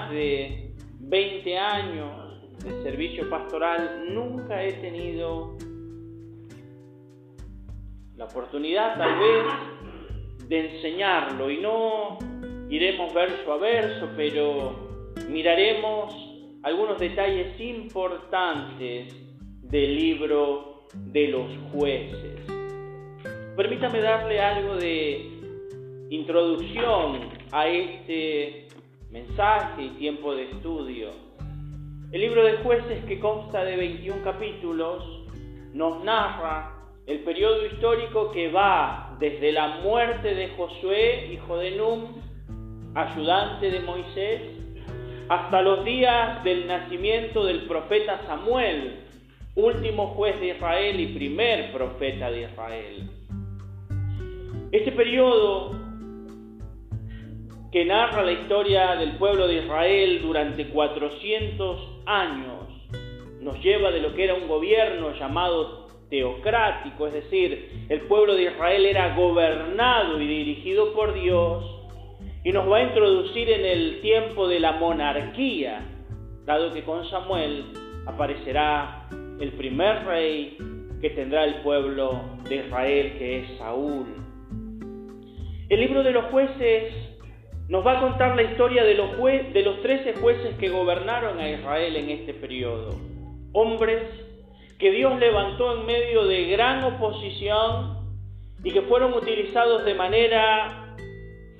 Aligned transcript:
más 0.00 0.10
de 0.10 0.72
20 1.00 1.58
años 1.58 2.62
de 2.64 2.82
servicio 2.82 3.28
pastoral, 3.28 4.06
nunca 4.10 4.62
he 4.62 4.72
tenido 4.74 5.56
la 8.16 8.24
oportunidad 8.24 8.96
tal 8.96 9.18
vez 9.18 10.48
de 10.48 10.76
enseñarlo 10.76 11.50
y 11.50 11.58
no 11.58 12.18
iremos 12.70 13.12
verso 13.12 13.52
a 13.52 13.58
verso, 13.58 14.08
pero 14.16 15.12
miraremos 15.28 16.14
algunos 16.62 16.98
detalles 16.98 17.58
importantes 17.60 19.14
del 19.62 19.96
libro 19.96 20.86
de 20.94 21.28
los 21.28 21.46
jueces. 21.72 22.40
Permítame 23.56 24.00
darle 24.00 24.40
algo 24.40 24.76
de 24.76 25.40
introducción 26.10 27.30
a 27.52 27.68
este 27.68 28.59
mensaje 29.10 29.82
y 29.82 29.88
tiempo 29.90 30.34
de 30.34 30.50
estudio. 30.50 31.10
El 32.12 32.20
libro 32.20 32.44
de 32.44 32.58
jueces, 32.58 33.04
que 33.06 33.18
consta 33.18 33.64
de 33.64 33.76
21 33.76 34.22
capítulos, 34.22 35.04
nos 35.72 36.04
narra 36.04 36.76
el 37.06 37.20
periodo 37.20 37.66
histórico 37.66 38.30
que 38.30 38.50
va 38.50 39.16
desde 39.18 39.52
la 39.52 39.80
muerte 39.82 40.34
de 40.34 40.50
Josué, 40.50 41.32
hijo 41.32 41.56
de 41.56 41.72
Num, 41.72 42.20
ayudante 42.94 43.70
de 43.70 43.80
Moisés, 43.80 44.42
hasta 45.28 45.62
los 45.62 45.84
días 45.84 46.42
del 46.44 46.66
nacimiento 46.66 47.44
del 47.44 47.66
profeta 47.66 48.20
Samuel, 48.26 49.00
último 49.56 50.08
juez 50.08 50.38
de 50.40 50.48
Israel 50.48 51.00
y 51.00 51.06
primer 51.14 51.72
profeta 51.72 52.30
de 52.30 52.42
Israel. 52.42 53.10
Este 54.72 54.92
periodo 54.92 55.79
que 57.72 57.84
narra 57.84 58.24
la 58.24 58.32
historia 58.32 58.96
del 58.96 59.12
pueblo 59.12 59.46
de 59.46 59.64
Israel 59.64 60.20
durante 60.22 60.68
400 60.68 61.80
años 62.06 62.60
nos 63.40 63.62
lleva 63.62 63.90
de 63.90 64.00
lo 64.00 64.14
que 64.14 64.24
era 64.24 64.34
un 64.34 64.48
gobierno 64.48 65.12
llamado 65.18 65.86
teocrático, 66.10 67.06
es 67.06 67.12
decir, 67.12 67.86
el 67.88 68.02
pueblo 68.02 68.34
de 68.34 68.44
Israel 68.44 68.84
era 68.84 69.14
gobernado 69.14 70.20
y 70.20 70.26
dirigido 70.26 70.92
por 70.92 71.14
Dios, 71.14 71.64
y 72.42 72.52
nos 72.52 72.70
va 72.70 72.78
a 72.78 72.82
introducir 72.82 73.48
en 73.48 73.64
el 73.64 74.00
tiempo 74.00 74.48
de 74.48 74.60
la 74.60 74.72
monarquía, 74.72 75.82
dado 76.44 76.72
que 76.74 76.82
con 76.82 77.08
Samuel 77.08 77.66
aparecerá 78.06 79.06
el 79.40 79.52
primer 79.52 80.04
rey 80.04 80.56
que 81.00 81.10
tendrá 81.10 81.44
el 81.44 81.62
pueblo 81.62 82.20
de 82.48 82.56
Israel, 82.56 83.14
que 83.18 83.38
es 83.40 83.58
Saúl. 83.58 84.06
El 85.68 85.80
libro 85.80 86.02
de 86.02 86.10
los 86.10 86.24
jueces 86.26 87.09
nos 87.70 87.86
va 87.86 87.98
a 87.98 88.00
contar 88.00 88.34
la 88.34 88.42
historia 88.42 88.82
de 88.82 88.94
los, 88.94 89.16
de 89.16 89.62
los 89.62 89.80
13 89.80 90.14
jueces 90.14 90.56
que 90.56 90.68
gobernaron 90.70 91.38
a 91.38 91.48
Israel 91.48 91.94
en 91.94 92.10
este 92.10 92.34
periodo. 92.34 92.96
Hombres 93.52 94.02
que 94.76 94.90
Dios 94.90 95.16
levantó 95.20 95.78
en 95.78 95.86
medio 95.86 96.24
de 96.24 96.46
gran 96.46 96.82
oposición 96.82 97.96
y 98.64 98.72
que 98.72 98.82
fueron 98.82 99.14
utilizados 99.14 99.84
de 99.84 99.94
manera 99.94 100.96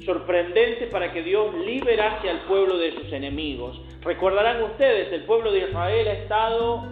sorprendente 0.05 0.89
para 0.89 1.13
que 1.13 1.23
Dios 1.23 1.55
liberase 1.55 2.29
al 2.29 2.41
pueblo 2.41 2.77
de 2.77 2.91
sus 2.93 3.13
enemigos. 3.13 3.81
Recordarán 4.03 4.65
ustedes, 4.65 5.13
el 5.13 5.23
pueblo 5.27 5.53
de 5.53 5.69
Israel 5.69 6.09
ha 6.09 6.13
estado, 6.15 6.89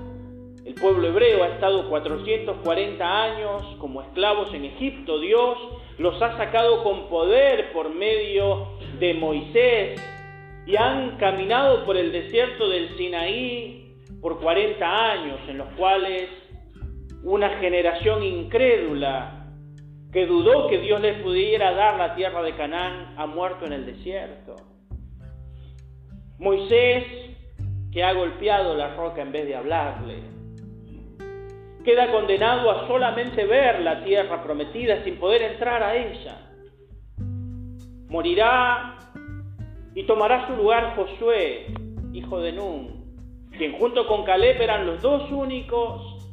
el 0.64 0.74
pueblo 0.74 1.08
hebreo 1.08 1.42
ha 1.42 1.48
estado 1.48 1.88
440 1.88 3.22
años 3.24 3.62
como 3.80 4.00
esclavos 4.00 4.54
en 4.54 4.66
Egipto. 4.66 5.18
Dios 5.18 5.58
los 5.98 6.20
ha 6.22 6.36
sacado 6.36 6.82
con 6.84 7.08
poder 7.08 7.72
por 7.72 7.90
medio 7.90 8.68
de 8.98 9.14
Moisés 9.14 10.00
y 10.66 10.76
han 10.76 11.16
caminado 11.16 11.84
por 11.84 11.96
el 11.96 12.12
desierto 12.12 12.68
del 12.68 12.96
Sinaí 12.96 13.96
por 14.20 14.40
40 14.40 15.10
años, 15.12 15.40
en 15.48 15.58
los 15.58 15.68
cuales 15.74 16.28
una 17.24 17.50
generación 17.58 18.22
incrédula 18.22 19.46
que 20.12 20.26
dudó 20.26 20.68
que 20.68 20.78
Dios 20.78 21.00
les 21.00 21.20
pudiera 21.22 21.72
dar 21.72 21.98
la 21.98 22.14
tierra 22.14 22.42
de 22.42 22.54
Canaán 22.54 23.14
ha 23.16 23.26
muerto 23.26 23.66
en 23.66 23.72
el 23.72 23.86
desierto. 23.86 24.56
Moisés, 26.38 27.04
que 27.92 28.04
ha 28.04 28.12
golpeado 28.12 28.74
la 28.74 28.94
roca 28.94 29.22
en 29.22 29.32
vez 29.32 29.46
de 29.46 29.56
hablarle, 29.56 30.22
queda 31.88 32.12
condenado 32.12 32.70
a 32.70 32.86
solamente 32.86 33.46
ver 33.46 33.80
la 33.80 34.04
tierra 34.04 34.42
prometida 34.42 35.02
sin 35.04 35.16
poder 35.16 35.40
entrar 35.40 35.82
a 35.82 35.96
ella. 35.96 36.36
Morirá 38.10 38.98
y 39.94 40.02
tomará 40.04 40.46
su 40.48 40.56
lugar 40.56 40.94
Josué, 40.96 41.68
hijo 42.12 42.40
de 42.40 42.52
Nun, 42.52 43.06
quien 43.56 43.72
junto 43.78 44.06
con 44.06 44.24
Caleb 44.24 44.60
eran 44.60 44.84
los 44.84 45.00
dos 45.00 45.32
únicos 45.32 46.28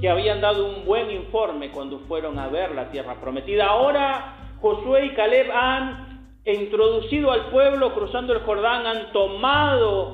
que 0.00 0.08
habían 0.08 0.40
dado 0.40 0.66
un 0.66 0.84
buen 0.84 1.10
informe 1.10 1.72
cuando 1.72 1.98
fueron 2.06 2.38
a 2.38 2.46
ver 2.46 2.70
la 2.70 2.88
tierra 2.92 3.20
prometida. 3.20 3.66
Ahora 3.66 4.36
Josué 4.60 5.06
y 5.06 5.14
Caleb 5.14 5.50
han 5.50 6.28
introducido 6.44 7.32
al 7.32 7.46
pueblo 7.46 7.92
cruzando 7.92 8.34
el 8.34 8.42
Jordán, 8.42 8.86
han 8.86 9.10
tomado 9.10 10.12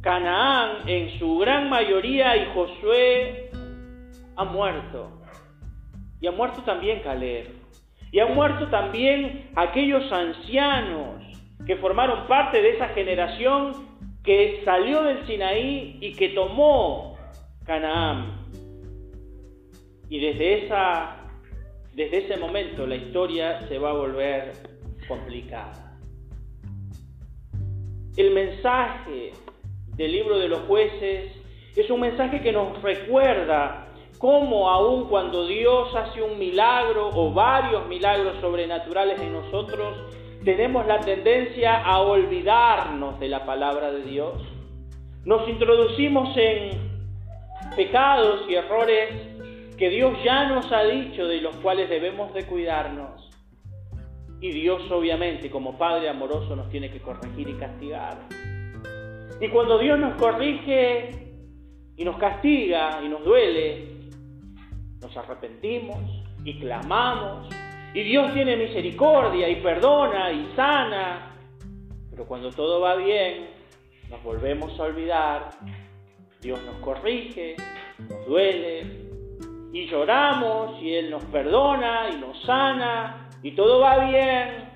Canaán 0.00 0.88
en 0.88 1.18
su 1.18 1.38
gran 1.38 1.68
mayoría 1.68 2.36
y 2.36 2.46
Josué 2.54 3.41
ha 4.36 4.44
muerto. 4.44 5.10
Y 6.20 6.26
ha 6.26 6.32
muerto 6.32 6.62
también 6.62 7.00
Caleb. 7.02 7.48
Y 8.10 8.20
han 8.20 8.34
muerto 8.34 8.68
también 8.68 9.50
aquellos 9.56 10.10
ancianos 10.12 11.24
que 11.66 11.76
formaron 11.76 12.26
parte 12.26 12.60
de 12.60 12.70
esa 12.70 12.88
generación 12.88 13.72
que 14.22 14.62
salió 14.64 15.02
del 15.02 15.26
Sinaí 15.26 15.98
y 16.00 16.12
que 16.12 16.30
tomó 16.30 17.16
Canaán. 17.64 18.38
Y 20.08 20.20
desde, 20.20 20.66
esa, 20.66 21.16
desde 21.94 22.26
ese 22.26 22.36
momento 22.36 22.86
la 22.86 22.96
historia 22.96 23.66
se 23.68 23.78
va 23.78 23.90
a 23.90 23.94
volver 23.94 24.52
complicada. 25.08 25.98
El 28.16 28.32
mensaje 28.32 29.32
del 29.96 30.12
libro 30.12 30.38
de 30.38 30.48
los 30.48 30.60
jueces 30.62 31.32
es 31.74 31.90
un 31.90 32.00
mensaje 32.00 32.42
que 32.42 32.52
nos 32.52 32.80
recuerda 32.82 33.88
cómo 34.22 34.70
aun 34.70 35.06
cuando 35.06 35.48
Dios 35.48 35.92
hace 35.96 36.22
un 36.22 36.38
milagro 36.38 37.10
o 37.12 37.32
varios 37.32 37.88
milagros 37.88 38.36
sobrenaturales 38.40 39.20
en 39.20 39.32
nosotros, 39.32 39.96
tenemos 40.44 40.86
la 40.86 41.00
tendencia 41.00 41.82
a 41.82 41.98
olvidarnos 42.02 43.18
de 43.18 43.28
la 43.28 43.44
palabra 43.44 43.90
de 43.90 44.04
Dios. 44.04 44.40
Nos 45.24 45.48
introducimos 45.48 46.36
en 46.36 46.70
pecados 47.74 48.42
y 48.48 48.54
errores 48.54 49.08
que 49.76 49.88
Dios 49.88 50.16
ya 50.24 50.48
nos 50.50 50.70
ha 50.70 50.84
dicho 50.84 51.26
de 51.26 51.40
los 51.40 51.56
cuales 51.56 51.90
debemos 51.90 52.32
de 52.32 52.46
cuidarnos. 52.46 53.28
Y 54.40 54.52
Dios 54.52 54.88
obviamente 54.92 55.50
como 55.50 55.76
Padre 55.76 56.08
amoroso 56.08 56.54
nos 56.54 56.68
tiene 56.68 56.92
que 56.92 57.00
corregir 57.00 57.48
y 57.48 57.54
castigar. 57.54 58.18
Y 59.40 59.48
cuando 59.48 59.78
Dios 59.78 59.98
nos 59.98 60.14
corrige 60.14 61.10
y 61.96 62.04
nos 62.04 62.18
castiga 62.18 63.00
y 63.04 63.08
nos 63.08 63.24
duele, 63.24 63.91
nos 65.02 65.16
arrepentimos 65.16 65.98
y 66.44 66.58
clamamos 66.60 67.48
y 67.94 68.02
Dios 68.04 68.32
tiene 68.32 68.56
misericordia 68.56 69.48
y 69.48 69.56
perdona 69.56 70.32
y 70.32 70.50
sana, 70.56 71.36
pero 72.10 72.24
cuando 72.24 72.50
todo 72.50 72.80
va 72.80 72.96
bien, 72.96 73.50
nos 74.08 74.22
volvemos 74.22 74.78
a 74.80 74.84
olvidar, 74.84 75.50
Dios 76.40 76.58
nos 76.64 76.76
corrige, 76.76 77.56
nos 77.98 78.26
duele 78.26 79.02
y 79.72 79.86
lloramos 79.88 80.80
y 80.82 80.94
Él 80.94 81.10
nos 81.10 81.24
perdona 81.26 82.08
y 82.14 82.18
nos 82.18 82.40
sana 82.44 83.28
y 83.42 83.50
todo 83.52 83.80
va 83.80 84.08
bien, 84.08 84.70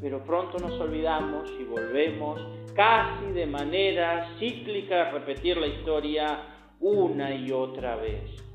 pero 0.00 0.24
pronto 0.24 0.58
nos 0.58 0.80
olvidamos 0.80 1.50
y 1.60 1.64
volvemos 1.64 2.40
casi 2.74 3.26
de 3.32 3.44
manera 3.44 4.30
cíclica 4.38 5.08
a 5.08 5.10
repetir 5.10 5.58
la 5.58 5.66
historia 5.66 6.44
una 6.80 7.34
y 7.34 7.50
otra 7.50 7.96
vez. 7.96 8.47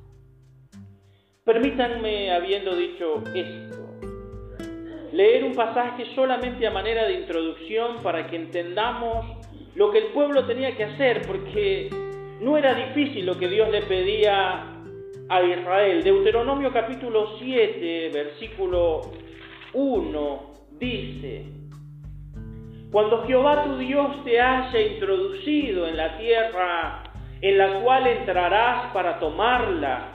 Permítanme, 1.45 2.31
habiendo 2.31 2.74
dicho 2.74 3.22
esto, 3.36 4.00
leer 5.12 5.44
un 5.44 5.54
pasaje 5.54 6.06
solamente 6.16 6.66
a 6.66 6.72
manera 6.72 7.04
de 7.06 7.16
introducción 7.16 7.98
para 8.01 8.28
que 8.28 8.38
entendamos 8.38 9.25
lo 9.75 9.92
que 9.92 9.98
el 9.98 10.06
pueblo 10.13 10.45
tenía 10.45 10.74
que 10.78 10.86
hacer, 10.86 11.24
porque 11.28 11.90
no 12.40 12.57
era 12.57 12.74
difícil 12.74 13.25
lo 13.25 13.38
que 13.38 13.50
Dios 13.50 13.69
le 13.72 13.81
pedía 13.81 14.74
a 15.28 15.44
Israel. 15.44 16.01
Deuteronomio 16.01 16.72
capítulo 16.72 17.38
7, 17.38 18.10
versículo 18.13 19.01
1, 19.74 20.54
dice, 20.80 21.45
cuando 22.90 23.25
Jehová 23.25 23.66
tu 23.66 23.80
Dios 23.80 24.24
te 24.24 24.40
haya 24.40 24.81
introducido 24.81 25.88
en 25.88 25.98
la 25.98 26.18
tierra 26.18 27.04
en 27.42 27.57
la 27.57 27.81
cual 27.81 28.07
entrarás 28.07 28.94
para 28.94 29.19
tomarla, 29.19 30.12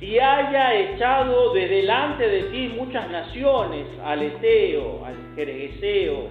y 0.00 0.18
haya 0.18 0.74
echado 0.74 1.52
de 1.52 1.68
delante 1.68 2.26
de 2.26 2.42
ti 2.44 2.72
muchas 2.74 3.10
naciones, 3.10 3.86
al 4.02 4.22
Eteo, 4.22 5.04
al 5.04 5.14
Jerjeseo, 5.36 6.28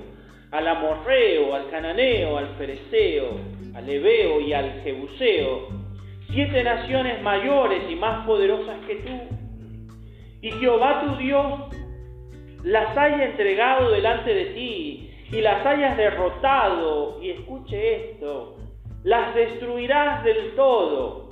al 0.51 0.68
amorreo, 0.68 1.54
al 1.54 1.69
cananeo, 1.69 2.38
al 2.38 2.48
fereceo, 2.57 3.27
al 3.75 3.88
ebeo 3.88 4.42
y 4.42 4.54
al 4.54 4.81
jebuseo, 4.81 5.68
siete 6.31 6.63
naciones 6.63 7.21
mayores 7.21 7.83
y 7.89 7.95
más 7.95 8.25
poderosas 8.25 8.77
que 8.88 8.95
tú. 8.95 9.19
Y 10.42 10.51
Jehová 10.51 11.04
tu 11.06 11.18
Dios 11.18 11.45
las 12.63 12.98
haya 12.98 13.25
entregado 13.25 13.92
delante 13.92 14.33
de 14.33 14.45
ti 14.45 15.12
y 15.31 15.42
las 15.42 15.63
hayas 15.63 15.95
derrotado, 15.95 17.19
y 17.22 17.30
escuche 17.30 18.12
esto, 18.12 18.57
las 19.04 19.36
destruirás 19.36 20.24
del 20.24 20.56
todo. 20.56 21.28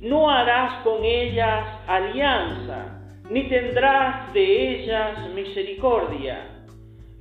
No 0.00 0.30
harás 0.30 0.82
con 0.84 1.04
ellas 1.04 1.66
alianza, 1.88 3.00
ni 3.30 3.48
tendrás 3.48 4.32
de 4.32 4.74
ellas 4.74 5.28
misericordia. 5.34 6.46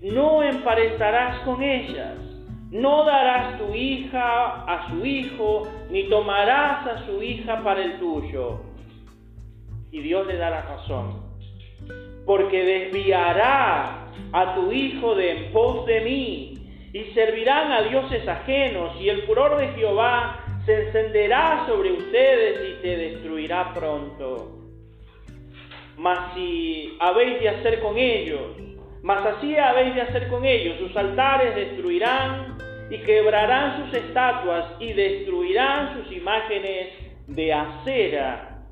No 0.01 0.43
emparentarás 0.43 1.39
con 1.39 1.63
ellas. 1.63 2.13
No 2.69 3.05
darás 3.05 3.57
tu 3.57 3.73
hija 3.73 4.63
a 4.65 4.89
su 4.89 5.05
hijo, 5.05 5.67
ni 5.89 6.03
tomarás 6.09 6.85
a 6.85 7.05
su 7.05 7.23
hija 7.23 7.63
para 7.63 7.81
el 7.81 7.97
tuyo. 7.97 8.61
Y 9.89 10.01
Dios 10.01 10.27
le 10.27 10.35
da 10.35 10.49
la 10.49 10.61
razón. 10.61 11.23
Porque 12.25 12.63
desviará 12.63 14.09
a 14.33 14.55
tu 14.55 14.71
hijo 14.71 15.15
de 15.15 15.31
en 15.31 15.51
pos 15.53 15.85
de 15.85 16.01
mí, 16.01 16.53
y 16.93 17.03
servirán 17.13 17.71
a 17.71 17.81
dioses 17.83 18.27
ajenos, 18.27 18.99
y 18.99 19.09
el 19.09 19.23
furor 19.23 19.57
de 19.57 19.69
Jehová 19.69 20.43
se 20.67 20.87
encenderá 20.87 21.65
sobre 21.65 21.93
ustedes 21.93 22.69
y 22.69 22.81
te 22.81 22.97
destruirá 22.97 23.73
pronto. 23.73 24.65
Mas 25.95 26.35
si 26.35 26.95
habéis 26.99 27.39
de 27.39 27.49
hacer 27.49 27.79
con 27.79 27.97
ellos, 27.97 28.41
mas 29.01 29.25
así 29.25 29.55
habéis 29.55 29.95
de 29.95 30.01
hacer 30.01 30.27
con 30.27 30.43
ellos, 30.43 30.77
sus 30.79 30.95
altares 30.97 31.55
destruirán 31.55 32.57
y 32.89 32.97
quebrarán 32.99 33.85
sus 33.85 33.97
estatuas 33.97 34.65
y 34.79 34.91
destruirán 34.91 35.97
sus 36.03 36.11
imágenes 36.11 36.89
de 37.27 37.53
acera 37.53 38.65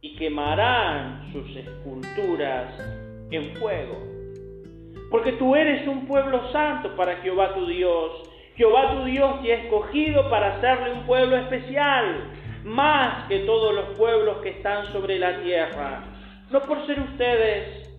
y 0.00 0.16
quemarán 0.16 1.30
sus 1.30 1.54
esculturas 1.56 2.72
en 3.30 3.54
fuego. 3.56 4.02
Porque 5.10 5.32
tú 5.32 5.54
eres 5.54 5.86
un 5.86 6.06
pueblo 6.06 6.50
santo 6.52 6.96
para 6.96 7.16
Jehová 7.18 7.54
tu 7.54 7.66
Dios. 7.66 8.30
Jehová 8.56 8.92
tu 8.92 9.04
Dios 9.04 9.42
te 9.42 9.52
ha 9.52 9.56
escogido 9.62 10.30
para 10.30 10.56
hacerle 10.56 10.92
un 10.92 11.06
pueblo 11.06 11.36
especial, 11.36 12.30
más 12.62 13.26
que 13.26 13.40
todos 13.40 13.74
los 13.74 13.96
pueblos 13.96 14.38
que 14.42 14.50
están 14.50 14.86
sobre 14.92 15.18
la 15.18 15.42
tierra. 15.42 16.04
No 16.50 16.60
por 16.60 16.86
ser 16.86 17.00
ustedes 17.00 17.90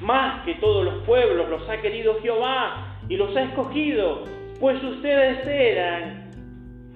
más 0.00 0.44
que 0.44 0.56
todos 0.56 0.84
los 0.84 1.04
pueblos 1.04 1.48
los 1.48 1.68
ha 1.68 1.80
querido 1.80 2.20
Jehová 2.20 2.98
y 3.08 3.16
los 3.16 3.34
ha 3.36 3.42
escogido, 3.42 4.24
pues 4.58 4.82
ustedes 4.82 5.46
eran 5.46 6.30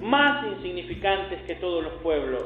más 0.00 0.44
insignificantes 0.48 1.40
que 1.42 1.54
todos 1.54 1.84
los 1.84 1.92
pueblos, 2.02 2.42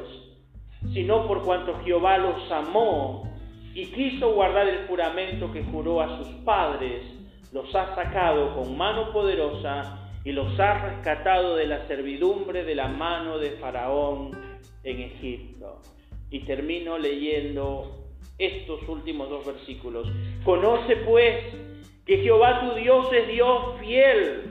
sino 0.92 1.26
por 1.26 1.42
cuanto 1.42 1.80
Jehová 1.84 2.18
los 2.18 2.52
amó 2.52 3.32
y 3.74 3.86
quiso 3.86 4.34
guardar 4.34 4.68
el 4.68 4.86
juramento 4.86 5.50
que 5.52 5.64
juró 5.64 6.02
a 6.02 6.18
sus 6.18 6.28
padres, 6.44 7.02
los 7.50 7.74
ha 7.74 7.94
sacado 7.94 8.54
con 8.54 8.76
mano 8.76 9.10
poderosa 9.12 10.01
y 10.24 10.32
los 10.32 10.58
ha 10.60 10.88
rescatado 10.88 11.56
de 11.56 11.66
la 11.66 11.86
servidumbre 11.86 12.64
de 12.64 12.74
la 12.74 12.88
mano 12.88 13.38
de 13.38 13.52
Faraón 13.52 14.30
en 14.84 15.00
Egipto. 15.00 15.80
Y 16.30 16.40
termino 16.40 16.98
leyendo 16.98 18.06
estos 18.38 18.88
últimos 18.88 19.28
dos 19.28 19.44
versículos. 19.46 20.08
Conoce 20.44 20.96
pues 20.96 21.44
que 22.06 22.18
Jehová 22.18 22.60
tu 22.60 22.74
Dios 22.74 23.06
es 23.12 23.28
Dios 23.28 23.78
fiel, 23.80 24.42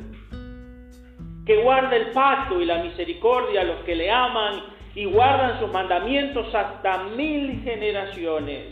que 1.45 1.61
guarda 1.63 1.95
el 1.95 2.11
pacto 2.11 2.61
y 2.61 2.65
la 2.65 2.83
misericordia 2.83 3.61
a 3.61 3.65
los 3.65 3.83
que 3.83 3.95
le 3.95 4.11
aman 4.11 4.63
y 4.93 5.05
guardan 5.05 5.59
sus 5.59 5.71
mandamientos 5.71 6.53
hasta 6.53 7.03
mil 7.15 7.61
generaciones, 7.63 8.67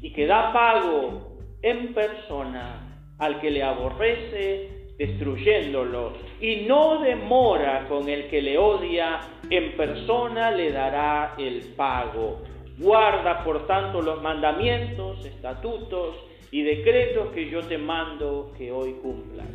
y 0.00 0.12
que 0.12 0.26
da 0.26 0.52
pago 0.52 1.36
en 1.62 1.92
persona 1.92 3.04
al 3.18 3.38
que 3.40 3.50
le 3.50 3.62
aborrece, 3.62 4.79
destruyéndolo, 5.00 6.12
y 6.42 6.66
no 6.68 7.00
demora 7.00 7.86
con 7.88 8.06
el 8.10 8.28
que 8.28 8.42
le 8.42 8.58
odia, 8.58 9.20
en 9.48 9.72
persona 9.72 10.50
le 10.50 10.70
dará 10.72 11.36
el 11.38 11.72
pago. 11.74 12.42
Guarda, 12.76 13.42
por 13.42 13.66
tanto, 13.66 14.02
los 14.02 14.20
mandamientos, 14.20 15.24
estatutos 15.24 16.16
y 16.50 16.62
decretos 16.62 17.30
que 17.32 17.48
yo 17.48 17.62
te 17.62 17.78
mando 17.78 18.52
que 18.58 18.70
hoy 18.70 18.92
cumplas. 19.02 19.46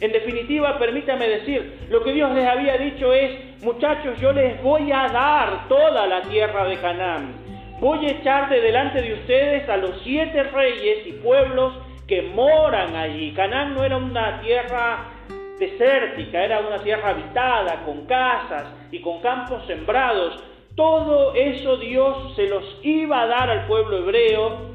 En 0.00 0.10
definitiva, 0.10 0.76
permítame 0.80 1.28
decir, 1.28 1.86
lo 1.90 2.02
que 2.02 2.12
Dios 2.12 2.34
les 2.34 2.46
había 2.46 2.76
dicho 2.76 3.12
es, 3.12 3.62
muchachos, 3.62 4.20
yo 4.20 4.32
les 4.32 4.60
voy 4.64 4.90
a 4.90 5.06
dar 5.12 5.68
toda 5.68 6.08
la 6.08 6.22
tierra 6.22 6.66
de 6.66 6.76
Canaán. 6.76 7.34
Voy 7.78 8.04
a 8.04 8.10
echar 8.10 8.50
de 8.50 8.60
delante 8.60 9.00
de 9.00 9.14
ustedes 9.14 9.68
a 9.68 9.76
los 9.76 10.00
siete 10.02 10.42
reyes 10.42 11.06
y 11.06 11.12
pueblos 11.12 11.74
que 12.08 12.22
moran 12.22 12.96
allí. 12.96 13.32
Canaán 13.32 13.74
no 13.74 13.84
era 13.84 13.98
una 13.98 14.40
tierra 14.40 15.10
desértica, 15.58 16.44
era 16.44 16.60
una 16.60 16.78
tierra 16.78 17.10
habitada, 17.10 17.84
con 17.84 18.06
casas 18.06 18.66
y 18.90 19.00
con 19.00 19.20
campos 19.20 19.64
sembrados, 19.66 20.42
todo 20.74 21.34
eso 21.34 21.76
Dios 21.76 22.34
se 22.36 22.48
los 22.48 22.64
iba 22.82 23.22
a 23.22 23.26
dar 23.26 23.50
al 23.50 23.66
pueblo 23.66 23.98
hebreo 23.98 24.70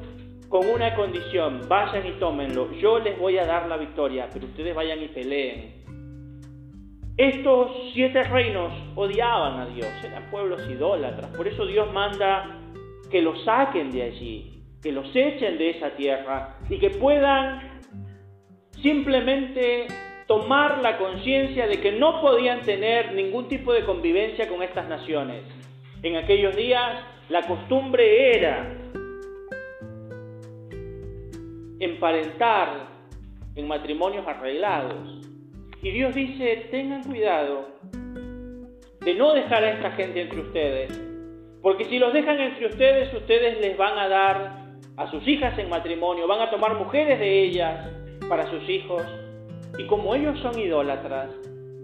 con 0.50 0.69
una 0.69 0.94
condición, 0.95 1.62
vayan 1.68 2.06
y 2.06 2.12
tómenlo, 2.19 2.71
yo 2.74 3.00
les 3.00 3.18
voy 3.18 3.38
a 3.38 3.45
dar 3.45 3.68
la 3.68 3.77
victoria, 3.77 4.27
pero 4.31 4.45
ustedes 4.45 4.75
vayan 4.75 5.01
y 5.01 5.07
peleen. 5.07 5.83
Estos 7.15 7.71
siete 7.94 8.24
reinos 8.24 8.74
odiaban 8.95 9.62
a 9.62 9.65
Dios, 9.68 9.88
eran 10.03 10.29
pueblos 10.29 10.62
idólatras, 10.69 11.36
por 11.36 11.47
eso 11.47 11.65
Dios 11.65 11.91
manda 11.94 12.59
que 13.09 13.21
los 13.21 13.44
saquen 13.45 13.89
de 13.91 14.03
allí, 14.03 14.62
que 14.83 14.91
los 14.91 15.15
echen 15.15 15.57
de 15.57 15.71
esa 15.71 15.91
tierra 15.91 16.57
y 16.69 16.77
que 16.77 16.89
puedan 16.91 17.81
simplemente 18.81 19.88
tomar 20.27 20.81
la 20.83 20.97
conciencia 20.97 21.68
de 21.68 21.80
que 21.80 21.94
no 21.94 22.21
podían 22.21 22.62
tener 22.62 23.13
ningún 23.13 23.47
tipo 23.47 23.71
de 23.74 23.85
convivencia 23.85 24.47
con 24.47 24.62
estas 24.62 24.88
naciones 24.89 25.44
en 26.03 26.18
aquellos 26.18 26.56
días 26.56 27.00
la 27.30 27.41
costumbre 27.47 28.35
era 28.38 28.77
emparentar 31.79 32.88
en 33.55 33.67
matrimonios 33.67 34.27
arreglados. 34.27 35.22
Y 35.81 35.91
Dios 35.91 36.13
dice, 36.13 36.67
tengan 36.72 37.03
cuidado 37.03 37.69
de 39.01 39.13
no 39.15 39.34
dejar 39.34 39.63
a 39.63 39.72
esta 39.72 39.91
gente 39.91 40.22
entre 40.22 40.41
ustedes, 40.41 41.01
porque 41.62 41.86
si 41.86 42.00
los 42.00 42.13
dejan 42.13 42.39
entre 42.39 42.67
ustedes, 42.67 43.13
ustedes 43.13 43.60
les 43.60 43.77
van 43.77 43.98
a 43.98 44.08
dar 44.08 44.62
a 44.97 45.09
sus 45.09 45.27
hijas 45.27 45.57
en 45.57 45.69
matrimonio, 45.69 46.27
van 46.27 46.41
a 46.41 46.50
tomar 46.51 46.77
mujeres 46.77 47.19
de 47.19 47.43
ellas 47.43 47.89
para 48.29 48.50
sus 48.50 48.67
hijos, 48.69 49.03
y 49.77 49.85
como 49.88 50.13
ellos 50.13 50.39
son 50.39 50.57
idólatras, 50.59 51.29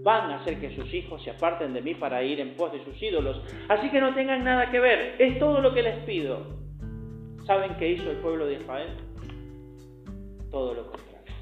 van 0.03 0.31
a 0.31 0.35
hacer 0.37 0.59
que 0.59 0.75
sus 0.75 0.93
hijos 0.93 1.21
se 1.23 1.31
aparten 1.31 1.73
de 1.73 1.81
mí 1.81 1.93
para 1.95 2.23
ir 2.23 2.39
en 2.39 2.55
pos 2.55 2.71
de 2.71 2.83
sus 2.83 3.01
ídolos. 3.01 3.41
Así 3.67 3.89
que 3.89 3.99
no 3.99 4.13
tengan 4.13 4.43
nada 4.43 4.71
que 4.71 4.79
ver. 4.79 5.15
Es 5.19 5.37
todo 5.39 5.59
lo 5.61 5.73
que 5.73 5.83
les 5.83 5.97
pido. 6.05 6.45
¿Saben 7.45 7.75
qué 7.77 7.89
hizo 7.89 8.09
el 8.09 8.17
pueblo 8.17 8.45
de 8.45 8.55
Israel? 8.55 8.89
Todo 10.51 10.73
lo 10.73 10.83
contrario. 10.83 11.33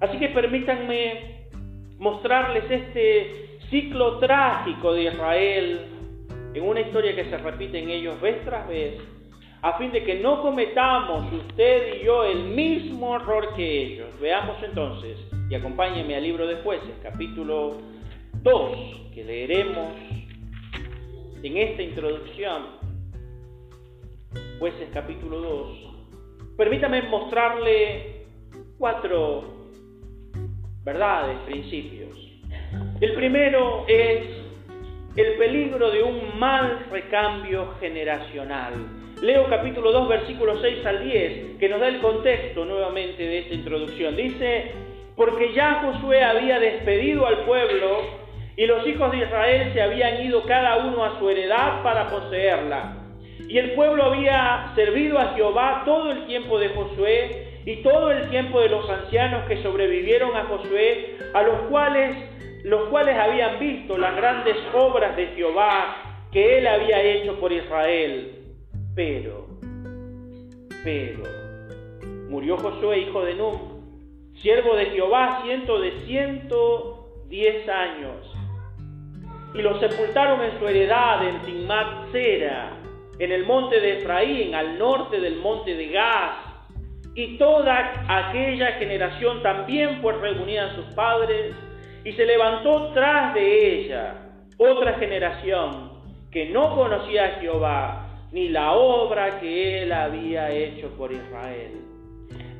Así 0.00 0.18
que 0.18 0.28
permítanme 0.28 1.46
mostrarles 1.98 2.70
este 2.70 3.58
ciclo 3.70 4.18
trágico 4.18 4.92
de 4.94 5.04
Israel 5.04 5.80
en 6.54 6.62
una 6.64 6.80
historia 6.80 7.14
que 7.14 7.24
se 7.30 7.38
repite 7.38 7.78
en 7.78 7.90
ellos 7.90 8.20
vez 8.20 8.44
tras 8.44 8.66
vez, 8.68 9.00
a 9.62 9.78
fin 9.78 9.92
de 9.92 10.02
que 10.02 10.16
no 10.16 10.42
cometamos 10.42 11.32
usted 11.32 12.00
y 12.00 12.04
yo 12.04 12.24
el 12.24 12.46
mismo 12.46 13.14
error 13.14 13.54
que 13.54 13.82
ellos. 13.82 14.08
Veamos 14.20 14.60
entonces 14.60 15.16
y 15.48 15.54
acompáñenme 15.54 16.16
al 16.16 16.24
libro 16.24 16.48
de 16.48 16.56
jueces, 16.56 16.90
capítulo 17.00 17.78
2, 18.42 19.12
que 19.14 19.22
leeremos 19.22 19.92
en 21.44 21.56
esta 21.56 21.80
introducción. 21.80 22.62
Jueces 24.58 24.88
capítulo 24.92 25.40
2. 25.40 25.78
Permítame 26.56 27.02
mostrarle 27.02 28.26
cuatro 28.78 29.44
verdades, 30.82 31.38
principios. 31.46 32.18
El 33.00 33.14
primero 33.14 33.84
es 33.86 34.26
el 35.14 35.34
peligro 35.38 35.88
de 35.92 36.02
un 36.02 36.36
mal 36.36 36.86
recambio 36.90 37.74
generacional. 37.78 39.01
Leo 39.22 39.46
capítulo 39.48 39.92
2, 39.92 40.08
versículos 40.08 40.58
6 40.60 40.84
al 40.84 41.04
10, 41.04 41.58
que 41.60 41.68
nos 41.68 41.78
da 41.78 41.86
el 41.86 42.00
contexto 42.00 42.64
nuevamente 42.64 43.22
de 43.22 43.38
esta 43.38 43.54
introducción. 43.54 44.16
Dice, 44.16 44.72
porque 45.14 45.52
ya 45.54 45.74
Josué 45.74 46.24
había 46.24 46.58
despedido 46.58 47.24
al 47.28 47.44
pueblo 47.44 48.00
y 48.56 48.66
los 48.66 48.84
hijos 48.84 49.12
de 49.12 49.18
Israel 49.18 49.70
se 49.72 49.80
habían 49.80 50.26
ido 50.26 50.42
cada 50.42 50.78
uno 50.78 51.04
a 51.04 51.20
su 51.20 51.30
heredad 51.30 51.84
para 51.84 52.08
poseerla. 52.08 52.96
Y 53.46 53.58
el 53.58 53.74
pueblo 53.74 54.06
había 54.06 54.72
servido 54.74 55.20
a 55.20 55.34
Jehová 55.34 55.82
todo 55.84 56.10
el 56.10 56.26
tiempo 56.26 56.58
de 56.58 56.70
Josué 56.70 57.60
y 57.64 57.76
todo 57.76 58.10
el 58.10 58.28
tiempo 58.28 58.60
de 58.60 58.70
los 58.70 58.90
ancianos 58.90 59.46
que 59.46 59.62
sobrevivieron 59.62 60.36
a 60.36 60.46
Josué, 60.46 61.18
a 61.32 61.42
los 61.44 61.60
cuales, 61.68 62.16
los 62.64 62.88
cuales 62.88 63.16
habían 63.16 63.60
visto 63.60 63.96
las 63.96 64.16
grandes 64.16 64.56
obras 64.74 65.14
de 65.14 65.28
Jehová 65.28 66.26
que 66.32 66.58
él 66.58 66.66
había 66.66 67.00
hecho 67.00 67.38
por 67.38 67.52
Israel. 67.52 68.41
Pero, 68.94 69.46
pero, 70.84 71.22
murió 72.28 72.58
Josué, 72.58 72.98
hijo 72.98 73.24
de 73.24 73.34
Num, 73.34 73.58
siervo 74.34 74.76
de 74.76 74.86
Jehová, 74.86 75.40
ciento 75.44 75.80
de 75.80 75.92
ciento 76.00 77.08
diez 77.28 77.66
años, 77.68 78.30
y 79.54 79.62
lo 79.62 79.80
sepultaron 79.80 80.42
en 80.42 80.58
su 80.58 80.68
heredad 80.68 81.26
en 81.26 81.40
Timmat 81.40 82.12
Sera, 82.12 82.76
en 83.18 83.32
el 83.32 83.46
monte 83.46 83.80
de 83.80 83.98
Efraín, 83.98 84.54
al 84.54 84.78
norte 84.78 85.20
del 85.20 85.36
monte 85.36 85.74
de 85.74 85.88
Gaz. 85.88 86.36
Y 87.14 87.36
toda 87.38 88.04
aquella 88.08 88.72
generación 88.72 89.42
también 89.42 90.00
fue 90.02 90.14
reunida 90.14 90.66
a 90.66 90.74
sus 90.74 90.86
padres, 90.94 91.54
y 92.04 92.12
se 92.12 92.26
levantó 92.26 92.92
tras 92.92 93.34
de 93.34 93.80
ella 93.80 94.14
otra 94.58 94.94
generación 94.94 95.92
que 96.30 96.50
no 96.50 96.74
conocía 96.74 97.26
a 97.26 97.40
Jehová, 97.40 98.01
ni 98.32 98.48
la 98.48 98.72
obra 98.72 99.38
que 99.40 99.82
él 99.82 99.92
había 99.92 100.50
hecho 100.50 100.88
por 100.96 101.12
Israel. 101.12 101.72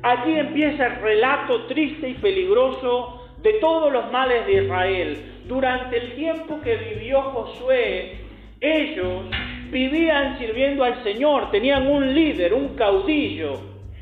Allí 0.03 0.37
empieza 0.37 0.85
el 0.85 0.95
relato 1.01 1.65
triste 1.65 2.09
y 2.09 2.13
peligroso 2.15 3.23
de 3.41 3.53
todos 3.53 3.91
los 3.91 4.11
males 4.11 4.45
de 4.45 4.63
Israel. 4.63 5.17
Durante 5.47 5.97
el 5.97 6.15
tiempo 6.15 6.61
que 6.61 6.75
vivió 6.75 7.21
Josué, 7.21 8.17
ellos 8.61 9.23
vivían 9.71 10.37
sirviendo 10.37 10.83
al 10.83 11.03
Señor, 11.03 11.51
tenían 11.51 11.87
un 11.87 12.13
líder, 12.13 12.53
un 12.53 12.75
caudillo, 12.75 13.59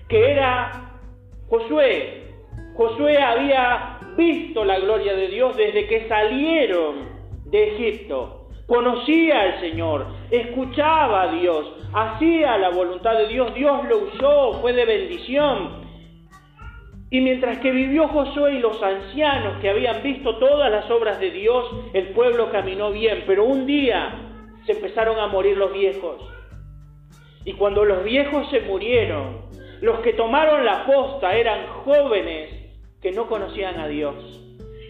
que 0.08 0.32
era 0.32 1.00
Josué. 1.50 2.24
Josué 2.76 3.18
había 3.18 4.00
visto 4.18 4.66
la 4.66 4.80
gloria 4.80 5.14
de 5.14 5.28
Dios 5.30 5.56
desde 5.56 5.88
que 5.88 6.08
salieron 6.08 7.10
de 7.46 7.76
Egipto. 7.76 8.41
Conocía 8.68 9.42
al 9.42 9.60
Señor, 9.60 10.06
escuchaba 10.30 11.24
a 11.24 11.32
Dios, 11.34 11.74
hacía 11.94 12.58
la 12.58 12.70
voluntad 12.70 13.18
de 13.18 13.28
Dios, 13.28 13.54
Dios 13.54 13.88
lo 13.90 13.98
usó, 13.98 14.62
fue 14.62 14.74
de 14.74 14.86
bendición. 14.86 15.82
Y 17.10 17.20
mientras 17.20 17.60
que 17.60 17.72
vivió 17.72 18.08
Josué 18.08 18.56
y 18.56 18.60
los 18.60 18.82
ancianos 18.82 19.60
que 19.62 19.70
habían 19.70 20.02
visto 20.02 20.38
todas 20.38 20.72
las 20.72 20.90
obras 20.90 21.20
de 21.20 21.32
Dios, 21.32 21.70
el 21.94 22.08
pueblo 22.10 22.50
caminó 22.52 22.92
bien, 22.92 23.26
pero 23.28 23.44
un 23.44 23.66
día 23.66 24.14
se 24.66 24.72
empezaron 24.72 25.20
a 25.20 25.28
morir 25.28 25.58
los 25.58 25.74
viejos. 25.74 26.22
Y 27.44 27.54
cuando 27.54 27.84
los 27.84 28.04
viejos 28.04 28.50
se 28.50 28.62
murieron, 28.62 29.42
los 29.82 30.00
que 30.00 30.14
tomaron 30.14 30.64
la 30.64 30.86
posta 30.86 31.36
eran 31.36 31.68
jóvenes 31.84 32.50
que 33.02 33.12
no 33.12 33.28
conocían 33.28 33.80
a 33.80 33.88
Dios, 33.88 34.16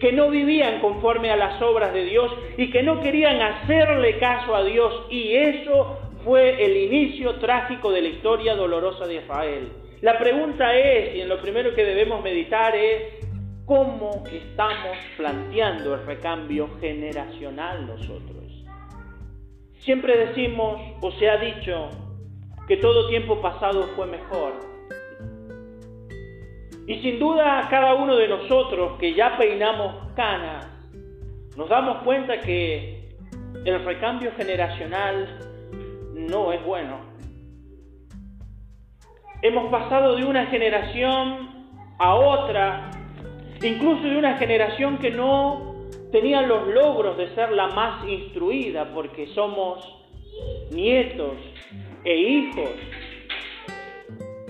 que 0.02 0.10
no 0.10 0.30
vivían 0.30 0.80
conforme 0.80 1.30
a 1.30 1.36
las 1.36 1.62
obras 1.62 1.94
de 1.94 2.04
Dios 2.04 2.32
y 2.56 2.72
que 2.72 2.82
no 2.82 3.00
querían 3.00 3.40
hacerle 3.40 4.18
caso 4.18 4.56
a 4.56 4.64
Dios. 4.64 5.06
Y 5.10 5.32
eso 5.32 5.96
fue 6.24 6.64
el 6.64 6.76
inicio 6.76 7.36
trágico 7.36 7.92
de 7.92 8.02
la 8.02 8.08
historia 8.08 8.56
dolorosa 8.56 9.06
de 9.06 9.14
Israel. 9.14 9.68
La 10.00 10.18
pregunta 10.18 10.74
es, 10.76 11.14
y 11.14 11.20
en 11.20 11.28
lo 11.28 11.40
primero 11.40 11.72
que 11.76 11.84
debemos 11.84 12.20
meditar 12.20 12.74
es, 12.74 13.24
¿cómo 13.64 14.24
estamos 14.26 14.98
planteando 15.16 15.94
el 15.94 16.04
recambio 16.04 16.68
generacional 16.80 17.86
nosotros? 17.86 18.64
Siempre 19.78 20.16
decimos, 20.16 20.80
o 21.00 21.12
se 21.12 21.30
ha 21.30 21.36
dicho, 21.36 21.90
que 22.66 22.76
todo 22.76 23.08
tiempo 23.08 23.40
pasado 23.40 23.84
fue 23.94 24.06
mejor. 24.06 24.71
Y 26.86 27.00
sin 27.00 27.18
duda 27.18 27.66
cada 27.70 27.94
uno 27.94 28.16
de 28.16 28.28
nosotros 28.28 28.98
que 28.98 29.14
ya 29.14 29.36
peinamos 29.36 30.12
canas, 30.14 30.66
nos 31.56 31.68
damos 31.68 32.02
cuenta 32.02 32.40
que 32.40 33.10
el 33.64 33.84
recambio 33.84 34.32
generacional 34.36 35.38
no 36.14 36.52
es 36.52 36.64
bueno. 36.64 37.12
Hemos 39.42 39.70
pasado 39.70 40.16
de 40.16 40.24
una 40.24 40.46
generación 40.46 41.66
a 41.98 42.14
otra, 42.14 42.90
incluso 43.62 44.02
de 44.02 44.16
una 44.16 44.36
generación 44.36 44.98
que 44.98 45.10
no 45.10 45.72
tenían 46.10 46.48
los 46.48 46.68
logros 46.68 47.16
de 47.16 47.34
ser 47.34 47.52
la 47.52 47.68
más 47.68 48.06
instruida 48.08 48.92
porque 48.92 49.28
somos 49.28 49.84
nietos 50.70 51.34
e 52.04 52.16
hijos 52.16 52.70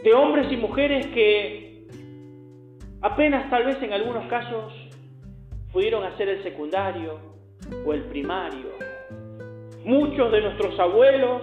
de 0.03 0.13
hombres 0.15 0.51
y 0.51 0.57
mujeres 0.57 1.07
que 1.09 1.62
apenas 3.03 3.51
tal 3.51 3.67
vez 3.67 3.83
en 3.83 3.93
algunos 3.93 4.27
casos 4.29 4.73
pudieron 5.73 6.05
hacer 6.05 6.29
el 6.29 6.43
secundario 6.43 7.19
o 7.85 7.93
el 7.93 8.05
primario. 8.05 8.71
Muchos 9.85 10.31
de 10.33 10.41
nuestros 10.41 10.79
abuelos 10.79 11.43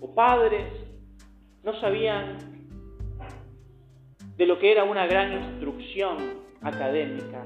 o 0.00 0.14
padres 0.14 0.66
no 1.62 1.78
sabían 1.80 2.38
de 4.36 4.46
lo 4.46 4.58
que 4.58 4.72
era 4.72 4.84
una 4.84 5.06
gran 5.06 5.32
instrucción 5.32 6.16
académica 6.62 7.44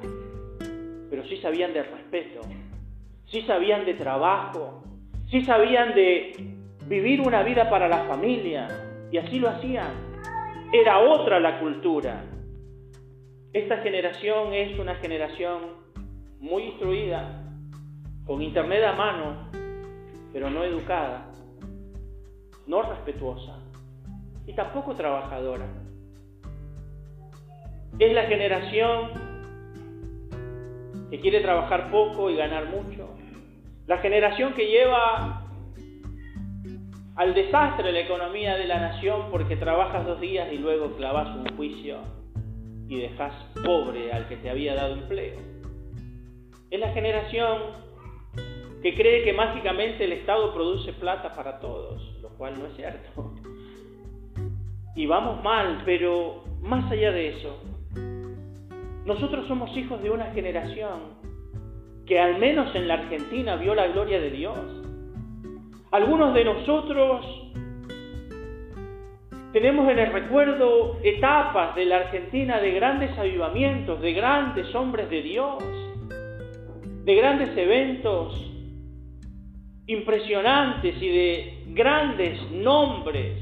pero 1.15 1.29
sí 1.29 1.37
sabían 1.37 1.73
de 1.73 1.85
respeto, 1.85 2.41
sí 3.27 3.43
sabían 3.43 3.85
de 3.85 3.95
trabajo, 3.95 4.83
sí 5.31 5.45
sabían 5.45 5.95
de 5.95 6.33
vivir 6.89 7.21
una 7.21 7.45
vida 7.45 7.71
para 7.71 7.87
la 7.87 8.05
familia, 8.07 8.67
y 9.13 9.19
así 9.19 9.39
lo 9.39 9.49
hacían. 9.49 9.93
Era 10.73 10.99
otra 10.99 11.39
la 11.39 11.61
cultura. 11.61 12.25
Esta 13.54 13.76
generación 13.82 14.52
es 14.52 14.76
una 14.80 14.96
generación 14.96 15.61
muy 16.40 16.64
instruida, 16.64 17.40
con 18.26 18.42
internet 18.42 18.82
a 18.82 18.94
mano, 18.94 19.49
pero 20.32 20.50
no 20.50 20.64
educada, 20.64 21.30
no 22.66 22.82
respetuosa 22.82 23.61
y 24.44 24.54
tampoco 24.54 24.96
trabajadora. 24.96 25.66
Es 28.00 28.12
la 28.12 28.25
generación 28.25 29.11
que 31.08 31.20
quiere 31.20 31.40
trabajar 31.40 31.92
poco 31.92 32.30
y 32.30 32.34
ganar 32.34 32.66
mucho. 32.66 33.08
La 33.87 33.99
generación 33.99 34.54
que 34.54 34.66
lleva 34.66 35.46
al 37.14 37.34
desastre 37.34 37.92
la 37.92 38.00
economía 38.00 38.56
de 38.56 38.66
la 38.66 38.80
nación 38.80 39.30
porque 39.30 39.54
trabajas 39.54 40.04
dos 40.04 40.20
días 40.20 40.52
y 40.52 40.58
luego 40.58 40.96
clavas 40.96 41.37
un 41.37 41.56
juicio 41.56 42.24
y 42.88 42.99
dejas 42.99 43.33
pobre 43.64 44.12
al 44.12 44.29
que 44.29 44.37
te 44.37 44.50
había 44.50 44.75
dado 44.75 44.95
empleo. 44.95 45.38
Es 46.71 46.81
la 46.81 46.93
generación 46.93 47.59
que 48.83 48.95
cree 48.95 49.25
que 49.25 49.33
mágicamente 49.33 50.05
el 50.05 50.12
Estado 50.12 50.53
produce 50.53 50.93
plata 50.93 51.35
para 51.35 51.59
todos, 51.59 52.19
lo 52.21 52.29
cual 52.31 52.59
no 52.59 52.67
es 52.67 52.76
cierto. 52.76 53.33
Y 54.95 55.07
vamos 55.07 55.43
mal, 55.43 55.83
pero 55.85 56.45
más 56.61 56.91
allá 56.91 57.11
de 57.11 57.29
eso, 57.29 57.59
nosotros 59.07 59.47
somos 59.49 59.76
hijos 59.76 60.03
de 60.03 60.11
una 60.11 60.26
generación 60.33 61.25
que 62.07 62.21
al 62.21 62.38
menos 62.38 62.75
en 62.75 62.88
la 62.88 62.95
Argentina 62.95 63.57
vio 63.57 63.75
la 63.75 63.88
gloria 63.88 64.21
de 64.21 64.31
Dios. 64.31 64.59
Algunos 65.91 66.35
de 66.35 66.45
nosotros 66.45 67.25
tenemos 69.54 69.88
en 69.88 70.00
el 70.00 70.12
recuerdo 70.12 70.99
etapas 71.04 71.76
de 71.76 71.84
la 71.84 71.99
Argentina 71.99 72.58
de 72.58 72.73
grandes 72.73 73.16
avivamientos, 73.16 74.00
de 74.00 74.12
grandes 74.12 74.75
hombres 74.75 75.08
de 75.08 75.23
Dios, 75.23 75.62
de 77.04 77.14
grandes 77.14 77.56
eventos 77.56 78.50
impresionantes 79.87 81.00
y 81.00 81.08
de 81.08 81.62
grandes 81.68 82.50
nombres. 82.50 83.38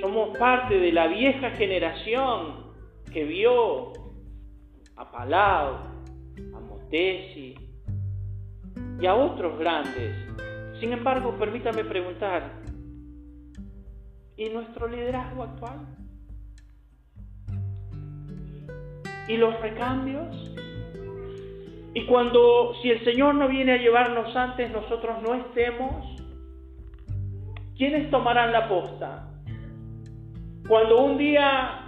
Somos 0.00 0.36
parte 0.36 0.80
de 0.80 0.90
la 0.90 1.06
vieja 1.06 1.50
generación 1.50 2.72
que 3.12 3.22
vio 3.22 3.92
a 4.96 5.12
Palau, 5.12 5.74
a 6.56 6.58
Motesi 6.58 7.54
y 9.00 9.06
a 9.06 9.14
otros 9.14 9.60
grandes. 9.60 10.12
Sin 10.80 10.92
embargo, 10.92 11.36
permítame 11.38 11.84
preguntar, 11.84 12.65
¿y 14.36 14.48
nuestro 14.50 14.88
liderazgo 14.88 15.44
actual? 15.44 15.86
¿Y 19.28 19.36
los 19.36 19.58
recambios? 19.60 20.52
Y 21.94 22.04
cuando, 22.06 22.74
si 22.82 22.90
el 22.90 23.02
Señor 23.04 23.34
no 23.36 23.48
viene 23.48 23.72
a 23.72 23.76
llevarnos 23.78 24.36
antes, 24.36 24.70
nosotros 24.70 25.22
no 25.22 25.34
estemos, 25.34 26.22
¿quiénes 27.76 28.10
tomarán 28.10 28.52
la 28.52 28.68
posta? 28.68 29.30
Cuando 30.68 31.04
un 31.04 31.16
día 31.16 31.84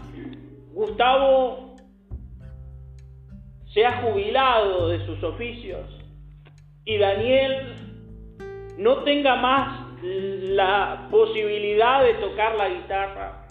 Gustavo 0.72 1.74
se 3.74 3.84
ha 3.84 4.00
jubilado 4.02 4.88
de 4.88 5.04
sus 5.04 5.22
oficios 5.22 5.86
y 6.84 6.96
Daniel 6.96 7.74
no 8.78 9.02
tenga 9.02 9.36
más 9.36 9.87
la 10.02 11.08
posibilidad 11.10 12.02
de 12.04 12.14
tocar 12.14 12.56
la 12.56 12.68
guitarra, 12.68 13.46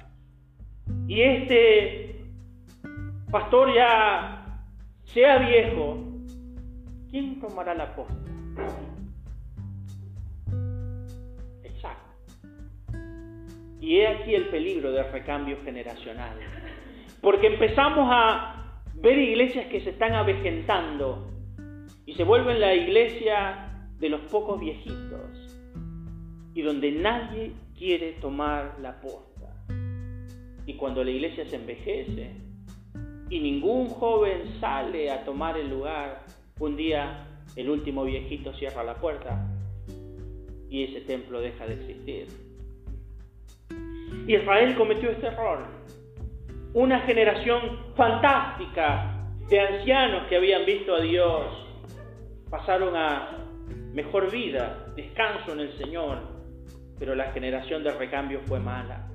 y 1.08 1.22
este 1.22 2.22
pastor 3.32 3.74
ya 3.74 4.62
sea 5.06 5.38
viejo, 5.38 5.98
¿quién 7.10 7.40
tomará 7.40 7.74
la 7.74 7.96
posta? 7.96 8.14
Exacto. 11.64 12.98
Y 13.80 14.00
he 14.00 14.08
aquí 14.08 14.36
el 14.36 14.48
peligro 14.50 14.92
del 14.92 15.12
recambio 15.12 15.58
generacional. 15.64 16.38
Porque 17.22 17.48
empezamos 17.48 18.10
a 18.12 18.82
ver 18.96 19.18
iglesias 19.18 19.68
que 19.68 19.82
se 19.82 19.92
están 19.92 20.14
avejentando 20.14 21.30
y 22.06 22.14
se 22.14 22.24
vuelven 22.24 22.60
la 22.60 22.74
iglesia 22.74 23.90
de 24.00 24.10
los 24.10 24.22
pocos 24.22 24.60
viejitos 24.60 25.47
y 26.58 26.64
donde 26.64 26.92
nadie 26.92 27.52
quiere 27.78 28.14
tomar 28.14 28.80
la 28.82 29.00
posta. 29.00 29.54
Y 30.66 30.74
cuando 30.74 31.04
la 31.04 31.12
iglesia 31.12 31.46
se 31.46 31.56
envejece 31.56 32.32
y 33.30 33.40
ningún 33.40 33.90
joven 33.90 34.60
sale 34.60 35.12
a 35.12 35.24
tomar 35.24 35.56
el 35.56 35.70
lugar, 35.70 36.24
un 36.60 36.76
día 36.76 37.28
el 37.56 37.70
último 37.70 38.06
viejito 38.06 38.54
cierra 38.56 38.84
la 38.84 38.96
puerta 38.96 39.48
y 40.68 40.86
ese 40.86 41.02
templo 41.02 41.42
deja 41.42 41.68
de 41.68 41.76
existir. 41.76 42.28
Israel 44.26 44.76
cometió 44.76 45.12
este 45.12 45.28
error. 45.28 45.60
Una 46.74 47.02
generación 47.02 47.94
fantástica 47.96 49.30
de 49.48 49.60
ancianos 49.60 50.28
que 50.28 50.38
habían 50.38 50.66
visto 50.66 50.96
a 50.96 51.02
Dios 51.02 51.46
pasaron 52.50 52.96
a 52.96 53.46
mejor 53.94 54.32
vida, 54.32 54.88
descanso 54.96 55.52
en 55.54 55.60
el 55.60 55.78
Señor, 55.78 56.37
pero 57.00 57.16
la 57.16 57.32
generación 57.32 57.84
de 57.84 57.92
recambio 57.92 58.42
fue 58.46 58.60
mala. 58.60 59.08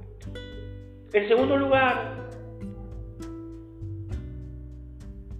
En 1.12 1.29
segundo 1.29 1.57
lugar, 1.57 2.29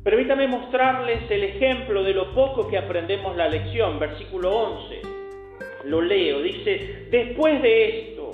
permítame 0.05 0.49
mostrarles 0.49 1.31
el 1.31 1.45
ejemplo 1.45 2.03
de 2.03 2.13
lo 2.13 2.35
poco 2.35 2.69
que 2.69 2.79
aprendemos 2.79 3.37
la 3.37 3.49
lección, 3.49 3.99
versículo 3.99 4.51
11. 4.51 5.03
Lo 5.85 6.01
leo, 6.01 6.43
dice, 6.43 7.09
después 7.11 7.61
de 7.63 7.89
esto, 7.89 8.31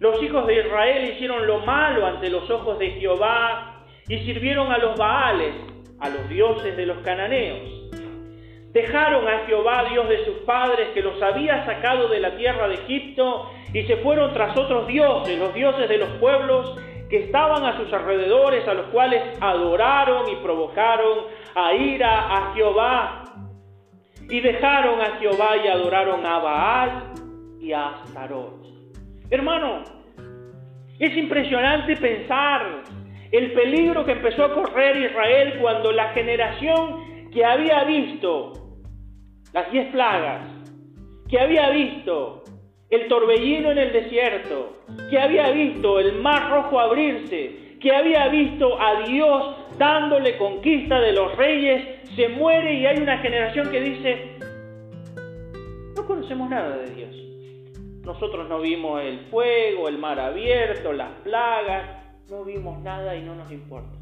los 0.00 0.22
hijos 0.22 0.46
de 0.46 0.60
Israel 0.60 1.12
hicieron 1.12 1.46
lo 1.46 1.60
malo 1.60 2.06
ante 2.06 2.30
los 2.30 2.50
ojos 2.50 2.78
de 2.78 2.90
Jehová 2.92 3.86
y 4.08 4.18
sirvieron 4.18 4.70
a 4.72 4.78
los 4.78 4.98
Baales, 4.98 5.54
a 6.00 6.08
los 6.10 6.28
dioses 6.28 6.76
de 6.76 6.86
los 6.86 6.98
cananeos 6.98 7.85
Dejaron 8.76 9.26
a 9.26 9.46
Jehová, 9.46 9.86
Dios 9.90 10.06
de 10.06 10.22
sus 10.26 10.36
padres, 10.40 10.88
que 10.92 11.00
los 11.00 11.22
había 11.22 11.64
sacado 11.64 12.08
de 12.08 12.20
la 12.20 12.36
tierra 12.36 12.68
de 12.68 12.74
Egipto, 12.74 13.50
y 13.72 13.84
se 13.84 13.96
fueron 13.96 14.34
tras 14.34 14.54
otros 14.54 14.86
dioses, 14.86 15.38
los 15.38 15.54
dioses 15.54 15.88
de 15.88 15.96
los 15.96 16.10
pueblos 16.20 16.78
que 17.08 17.20
estaban 17.20 17.64
a 17.64 17.78
sus 17.78 17.90
alrededores, 17.90 18.68
a 18.68 18.74
los 18.74 18.88
cuales 18.88 19.22
adoraron 19.40 20.28
y 20.28 20.36
provocaron 20.42 21.20
a 21.54 21.72
ira 21.72 22.26
a 22.30 22.52
Jehová. 22.52 23.24
Y 24.28 24.40
dejaron 24.40 25.00
a 25.00 25.16
Jehová 25.20 25.56
y 25.56 25.68
adoraron 25.68 26.26
a 26.26 26.38
Baal 26.38 27.02
y 27.58 27.72
a 27.72 28.02
Astarot. 28.02 28.62
Hermano, 29.30 29.84
es 30.98 31.16
impresionante 31.16 31.96
pensar 31.96 32.82
el 33.32 33.52
peligro 33.52 34.04
que 34.04 34.12
empezó 34.12 34.44
a 34.44 34.52
correr 34.52 34.98
Israel 34.98 35.60
cuando 35.62 35.92
la 35.92 36.10
generación 36.10 37.30
que 37.32 37.42
había 37.42 37.82
visto 37.84 38.65
las 39.56 39.72
diez 39.72 39.90
plagas, 39.90 40.42
que 41.30 41.40
había 41.40 41.70
visto 41.70 42.44
el 42.90 43.08
torbellino 43.08 43.70
en 43.70 43.78
el 43.78 43.90
desierto, 43.90 44.82
que 45.08 45.18
había 45.18 45.50
visto 45.50 45.98
el 45.98 46.20
mar 46.20 46.50
rojo 46.50 46.78
abrirse, 46.78 47.78
que 47.80 47.90
había 47.90 48.28
visto 48.28 48.78
a 48.78 49.00
Dios 49.06 49.56
dándole 49.78 50.36
conquista 50.36 51.00
de 51.00 51.14
los 51.14 51.34
reyes, 51.38 51.82
se 52.14 52.28
muere 52.28 52.74
y 52.74 52.84
hay 52.84 52.98
una 52.98 53.16
generación 53.16 53.70
que 53.70 53.80
dice, 53.80 54.36
no 55.96 56.06
conocemos 56.06 56.50
nada 56.50 56.76
de 56.76 56.90
Dios. 56.90 57.16
Nosotros 58.04 58.46
no 58.50 58.60
vimos 58.60 59.00
el 59.00 59.20
fuego, 59.30 59.88
el 59.88 59.96
mar 59.96 60.20
abierto, 60.20 60.92
las 60.92 61.12
plagas, 61.24 62.04
no 62.28 62.44
vimos 62.44 62.78
nada 62.80 63.16
y 63.16 63.22
no 63.22 63.34
nos 63.34 63.50
importa. 63.50 63.96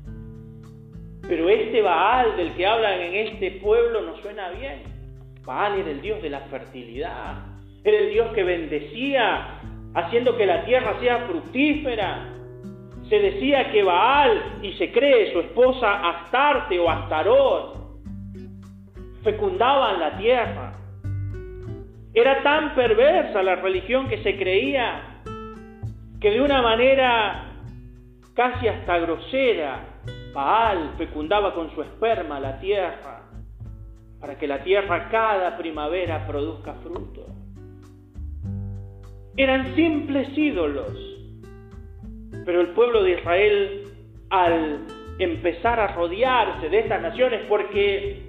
Pero 1.28 1.48
este 1.48 1.80
Baal 1.80 2.36
del 2.36 2.52
que 2.54 2.66
hablan 2.66 3.00
en 3.00 3.28
este 3.28 3.52
pueblo 3.52 4.02
nos 4.02 4.20
suena 4.20 4.50
bien. 4.50 4.93
Baal 5.44 5.78
era 5.78 5.90
el 5.90 6.00
Dios 6.00 6.22
de 6.22 6.30
la 6.30 6.40
fertilidad, 6.40 7.34
era 7.82 7.98
el 7.98 8.10
Dios 8.10 8.32
que 8.32 8.42
bendecía, 8.42 9.60
haciendo 9.94 10.36
que 10.36 10.46
la 10.46 10.64
tierra 10.64 10.98
sea 11.00 11.26
fructífera. 11.26 12.30
Se 13.08 13.18
decía 13.18 13.70
que 13.70 13.82
Baal, 13.82 14.60
y 14.62 14.72
se 14.72 14.90
cree 14.90 15.32
su 15.32 15.40
esposa 15.40 16.08
Astarte 16.08 16.78
o 16.78 16.88
Astarot, 16.88 17.76
fecundaban 19.22 20.00
la 20.00 20.16
tierra. 20.16 20.72
Era 22.14 22.42
tan 22.42 22.74
perversa 22.74 23.42
la 23.42 23.56
religión 23.56 24.08
que 24.08 24.22
se 24.22 24.38
creía 24.38 25.20
que 26.20 26.30
de 26.30 26.40
una 26.40 26.62
manera 26.62 27.50
casi 28.32 28.66
hasta 28.66 28.98
grosera, 28.98 29.80
Baal 30.32 30.94
fecundaba 30.96 31.54
con 31.54 31.70
su 31.74 31.82
esperma 31.82 32.40
la 32.40 32.58
tierra 32.58 33.23
para 34.24 34.38
que 34.38 34.46
la 34.46 34.64
tierra 34.64 35.10
cada 35.10 35.54
primavera 35.58 36.26
produzca 36.26 36.72
fruto. 36.82 37.26
Eran 39.36 39.74
simples 39.74 40.28
ídolos, 40.34 40.96
pero 42.46 42.62
el 42.62 42.68
pueblo 42.68 43.02
de 43.02 43.18
Israel 43.18 43.82
al 44.30 44.86
empezar 45.18 45.78
a 45.78 45.88
rodearse 45.88 46.70
de 46.70 46.78
estas 46.78 47.02
naciones, 47.02 47.42
porque 47.50 48.22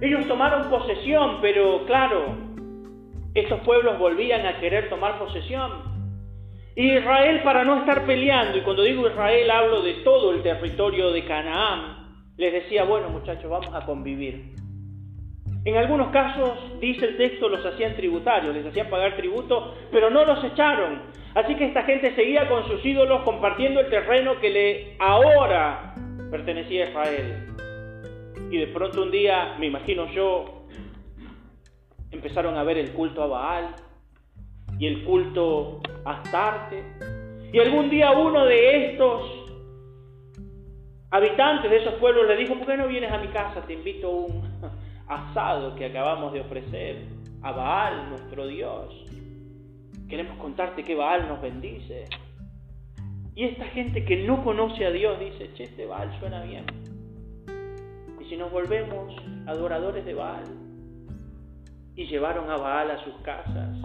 ellos 0.00 0.24
tomaron 0.28 0.70
posesión, 0.70 1.38
pero 1.40 1.84
claro, 1.86 2.36
estos 3.34 3.58
pueblos 3.62 3.98
volvían 3.98 4.46
a 4.46 4.60
querer 4.60 4.88
tomar 4.88 5.18
posesión. 5.18 5.82
Israel, 6.76 7.40
para 7.42 7.64
no 7.64 7.78
estar 7.80 8.06
peleando, 8.06 8.56
y 8.56 8.60
cuando 8.60 8.84
digo 8.84 9.08
Israel 9.08 9.50
hablo 9.50 9.82
de 9.82 9.94
todo 10.04 10.30
el 10.30 10.44
territorio 10.44 11.10
de 11.10 11.24
Canaán, 11.24 12.06
les 12.36 12.52
decía, 12.52 12.84
bueno 12.84 13.08
muchachos, 13.08 13.50
vamos 13.50 13.74
a 13.74 13.84
convivir. 13.84 14.54
En 15.66 15.76
algunos 15.76 16.10
casos, 16.12 16.78
dice 16.78 17.06
el 17.06 17.16
texto, 17.16 17.48
los 17.48 17.66
hacían 17.66 17.96
tributarios, 17.96 18.54
les 18.54 18.64
hacían 18.64 18.88
pagar 18.88 19.16
tributo, 19.16 19.74
pero 19.90 20.10
no 20.10 20.24
los 20.24 20.44
echaron. 20.44 21.02
Así 21.34 21.56
que 21.56 21.64
esta 21.64 21.82
gente 21.82 22.14
seguía 22.14 22.48
con 22.48 22.68
sus 22.68 22.86
ídolos 22.86 23.22
compartiendo 23.24 23.80
el 23.80 23.90
terreno 23.90 24.38
que 24.38 24.48
le 24.48 24.96
ahora 25.00 25.92
pertenecía 26.30 26.84
a 26.84 26.88
Israel. 26.88 27.48
Y 28.48 28.58
de 28.58 28.68
pronto 28.68 29.02
un 29.02 29.10
día, 29.10 29.56
me 29.58 29.66
imagino 29.66 30.06
yo, 30.12 30.68
empezaron 32.12 32.56
a 32.56 32.62
ver 32.62 32.78
el 32.78 32.92
culto 32.92 33.24
a 33.24 33.26
Baal 33.26 33.74
y 34.78 34.86
el 34.86 35.02
culto 35.02 35.80
a 36.04 36.20
Astarte. 36.20 36.84
Y 37.52 37.58
algún 37.58 37.90
día 37.90 38.12
uno 38.12 38.44
de 38.44 38.92
estos 38.92 39.46
habitantes 41.10 41.70
de 41.70 41.78
esos 41.78 41.94
pueblos 41.94 42.26
le 42.28 42.36
dijo, 42.36 42.54
¿por 42.54 42.66
qué 42.66 42.76
no 42.76 42.86
vienes 42.86 43.10
a 43.10 43.18
mi 43.18 43.28
casa? 43.28 43.62
Te 43.66 43.72
invito 43.72 44.06
a 44.06 44.10
un, 44.10 44.55
asado 45.08 45.74
que 45.74 45.86
acabamos 45.86 46.32
de 46.32 46.40
ofrecer 46.40 47.06
a 47.42 47.52
Baal, 47.52 48.10
nuestro 48.10 48.46
Dios. 48.46 49.04
Queremos 50.08 50.38
contarte 50.38 50.82
que 50.82 50.94
Baal 50.94 51.28
nos 51.28 51.40
bendice. 51.40 52.04
Y 53.34 53.44
esta 53.44 53.66
gente 53.66 54.04
que 54.04 54.16
no 54.24 54.42
conoce 54.42 54.86
a 54.86 54.90
Dios 54.90 55.18
dice, 55.20 55.52
che, 55.54 55.64
este 55.64 55.86
Baal 55.86 56.18
suena 56.18 56.42
bien. 56.42 56.64
Y 58.20 58.24
si 58.28 58.36
nos 58.36 58.50
volvemos 58.50 59.14
adoradores 59.46 60.04
de 60.04 60.14
Baal, 60.14 60.44
y 61.96 62.06
llevaron 62.06 62.50
a 62.50 62.56
Baal 62.56 62.90
a 62.90 63.02
sus 63.04 63.14
casas. 63.22 63.76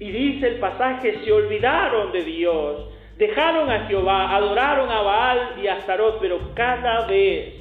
Y 0.00 0.10
dice 0.10 0.48
el 0.48 0.58
pasaje, 0.58 1.22
se 1.22 1.30
olvidaron 1.30 2.12
de 2.12 2.24
Dios, 2.24 2.88
dejaron 3.18 3.70
a 3.70 3.86
Jehová, 3.86 4.34
adoraron 4.34 4.90
a 4.90 5.02
Baal 5.02 5.60
y 5.62 5.66
a 5.66 5.74
Astarot, 5.74 6.18
pero 6.18 6.54
cada 6.54 7.06
vez 7.06 7.54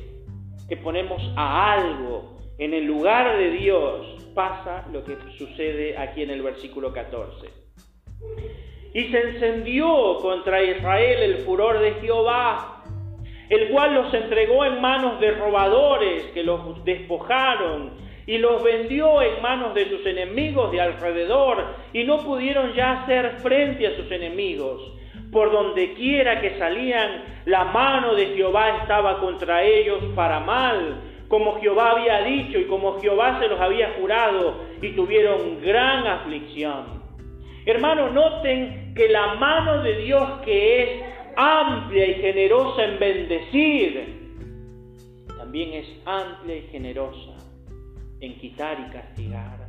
que 0.69 0.77
ponemos 0.77 1.21
a 1.35 1.73
algo 1.73 2.36
en 2.57 2.73
el 2.73 2.85
lugar 2.85 3.37
de 3.37 3.51
Dios 3.51 4.31
pasa 4.33 4.85
lo 4.91 5.03
que 5.03 5.17
sucede 5.37 5.97
aquí 5.97 6.23
en 6.23 6.31
el 6.31 6.41
versículo 6.41 6.91
14. 6.91 7.47
Y 8.93 9.03
se 9.05 9.19
encendió 9.19 10.17
contra 10.21 10.63
Israel 10.63 11.21
el 11.21 11.37
furor 11.39 11.79
de 11.79 11.93
Jehová, 11.95 12.83
el 13.49 13.69
cual 13.69 13.93
los 13.93 14.13
entregó 14.13 14.65
en 14.65 14.81
manos 14.81 15.19
de 15.19 15.31
robadores 15.31 16.25
que 16.33 16.43
los 16.43 16.83
despojaron 16.83 17.91
y 18.25 18.39
los 18.39 18.61
vendió 18.63 19.21
en 19.21 19.41
manos 19.41 19.73
de 19.73 19.89
sus 19.89 20.05
enemigos 20.05 20.71
de 20.71 20.81
alrededor 20.81 21.63
y 21.93 22.03
no 22.03 22.23
pudieron 22.23 22.73
ya 22.73 23.03
hacer 23.03 23.37
frente 23.39 23.87
a 23.87 23.95
sus 23.95 24.11
enemigos. 24.11 24.93
Por 25.31 25.51
donde 25.51 25.93
quiera 25.93 26.41
que 26.41 26.57
salían, 26.57 27.23
la 27.45 27.65
mano 27.65 28.15
de 28.15 28.27
Jehová 28.27 28.79
estaba 28.81 29.19
contra 29.19 29.63
ellos 29.63 29.99
para 30.15 30.39
mal 30.39 31.06
como 31.27 31.59
Jehová 31.59 31.91
había 31.91 32.21
dicho 32.21 32.57
y 32.57 32.65
como 32.65 32.99
Jehová 32.99 33.39
se 33.39 33.47
los 33.47 33.59
había 33.59 33.93
jurado, 33.99 34.65
y 34.81 34.91
tuvieron 34.91 35.61
gran 35.61 36.07
aflicción. 36.07 37.03
Hermanos, 37.65 38.13
noten 38.13 38.93
que 38.95 39.09
la 39.09 39.35
mano 39.35 39.83
de 39.83 39.97
Dios 39.97 40.41
que 40.45 40.83
es 40.83 40.89
amplia 41.35 42.05
y 42.05 42.13
generosa 42.15 42.85
en 42.85 42.99
bendecir, 42.99 44.17
también 45.37 45.73
es 45.73 45.87
amplia 46.05 46.57
y 46.57 46.61
generosa 46.71 47.37
en 48.21 48.39
quitar 48.39 48.77
y 48.79 48.91
castigar. 48.91 49.67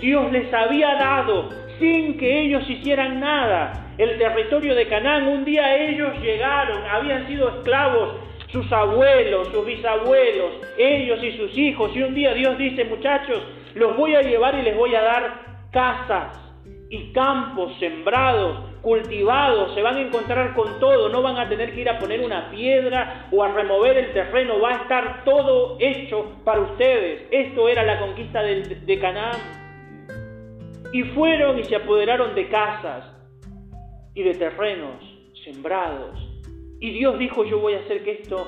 Dios 0.00 0.32
les 0.32 0.52
había 0.52 0.94
dado, 0.94 1.50
sin 1.78 2.16
que 2.16 2.40
ellos 2.40 2.68
hicieran 2.68 3.20
nada, 3.20 3.94
el 3.98 4.18
territorio 4.18 4.74
de 4.74 4.88
Canaán. 4.88 5.28
Un 5.28 5.44
día 5.44 5.76
ellos 5.76 6.18
llegaron, 6.20 6.82
habían 6.84 7.26
sido 7.28 7.48
esclavos 7.58 8.16
sus 8.54 8.70
abuelos, 8.72 9.48
sus 9.48 9.66
bisabuelos, 9.66 10.52
ellos 10.78 11.22
y 11.24 11.32
sus 11.32 11.58
hijos. 11.58 11.90
Y 11.94 12.02
un 12.02 12.14
día 12.14 12.32
Dios 12.32 12.56
dice, 12.56 12.84
muchachos, 12.84 13.42
los 13.74 13.96
voy 13.96 14.14
a 14.14 14.22
llevar 14.22 14.54
y 14.54 14.62
les 14.62 14.76
voy 14.76 14.94
a 14.94 15.02
dar 15.02 15.66
casas 15.72 16.38
y 16.88 17.12
campos 17.12 17.72
sembrados, 17.80 18.70
cultivados, 18.80 19.74
se 19.74 19.82
van 19.82 19.96
a 19.96 20.02
encontrar 20.02 20.54
con 20.54 20.78
todo, 20.78 21.08
no 21.08 21.20
van 21.20 21.36
a 21.36 21.48
tener 21.48 21.74
que 21.74 21.80
ir 21.80 21.90
a 21.90 21.98
poner 21.98 22.20
una 22.20 22.48
piedra 22.52 23.26
o 23.32 23.42
a 23.42 23.48
remover 23.48 23.96
el 23.96 24.12
terreno, 24.12 24.60
va 24.60 24.70
a 24.70 24.82
estar 24.82 25.24
todo 25.24 25.76
hecho 25.80 26.24
para 26.44 26.60
ustedes. 26.60 27.26
Esto 27.32 27.68
era 27.68 27.82
la 27.82 27.98
conquista 27.98 28.40
de, 28.40 28.98
Canaán. 29.00 29.36
Y 30.92 31.02
fueron 31.02 31.58
y 31.58 31.64
se 31.64 31.74
apoderaron 31.74 32.36
de 32.36 32.48
casas 32.48 33.04
y 34.14 34.22
de 34.22 34.34
terrenos 34.34 35.02
sembrados. 35.44 36.33
Y 36.84 36.90
Dios 36.90 37.18
dijo, 37.18 37.46
yo 37.46 37.60
voy 37.60 37.72
a 37.72 37.78
hacer 37.78 38.04
que 38.04 38.10
esto 38.10 38.46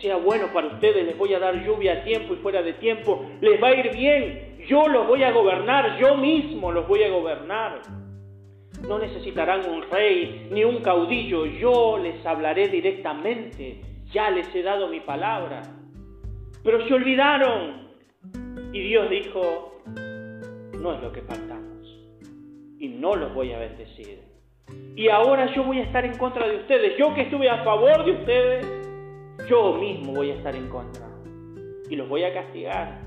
sea 0.00 0.14
bueno 0.14 0.46
para 0.52 0.68
ustedes, 0.68 1.04
les 1.04 1.18
voy 1.18 1.34
a 1.34 1.40
dar 1.40 1.60
lluvia 1.66 1.94
a 1.94 2.04
tiempo 2.04 2.32
y 2.34 2.36
fuera 2.36 2.62
de 2.62 2.74
tiempo, 2.74 3.28
les 3.40 3.60
va 3.60 3.66
a 3.66 3.74
ir 3.74 3.90
bien, 3.90 4.58
yo 4.68 4.86
los 4.86 5.08
voy 5.08 5.24
a 5.24 5.32
gobernar, 5.32 5.98
yo 5.98 6.16
mismo 6.16 6.70
los 6.70 6.86
voy 6.86 7.02
a 7.02 7.10
gobernar. 7.10 7.82
No 8.86 9.00
necesitarán 9.00 9.68
un 9.68 9.82
rey 9.90 10.46
ni 10.52 10.62
un 10.62 10.82
caudillo, 10.82 11.46
yo 11.46 11.98
les 11.98 12.24
hablaré 12.24 12.68
directamente, 12.68 13.80
ya 14.12 14.30
les 14.30 14.54
he 14.54 14.62
dado 14.62 14.86
mi 14.86 15.00
palabra. 15.00 15.62
Pero 16.62 16.86
se 16.86 16.94
olvidaron 16.94 17.88
y 18.72 18.82
Dios 18.82 19.10
dijo, 19.10 19.82
no 20.78 20.94
es 20.94 21.02
lo 21.02 21.10
que 21.10 21.22
faltamos 21.22 21.88
y 22.78 22.86
no 22.86 23.16
los 23.16 23.34
voy 23.34 23.52
a 23.52 23.58
bendecir. 23.58 24.23
Y 24.96 25.08
ahora 25.08 25.52
yo 25.54 25.64
voy 25.64 25.80
a 25.80 25.84
estar 25.84 26.04
en 26.04 26.16
contra 26.16 26.46
de 26.46 26.56
ustedes, 26.56 26.96
yo 26.96 27.14
que 27.14 27.22
estuve 27.22 27.50
a 27.50 27.64
favor 27.64 28.04
de 28.04 28.12
ustedes, 28.12 28.66
yo 29.48 29.74
mismo 29.74 30.12
voy 30.12 30.30
a 30.30 30.34
estar 30.34 30.54
en 30.54 30.68
contra 30.68 31.06
y 31.90 31.96
los 31.96 32.08
voy 32.08 32.24
a 32.24 32.32
castigar 32.32 33.00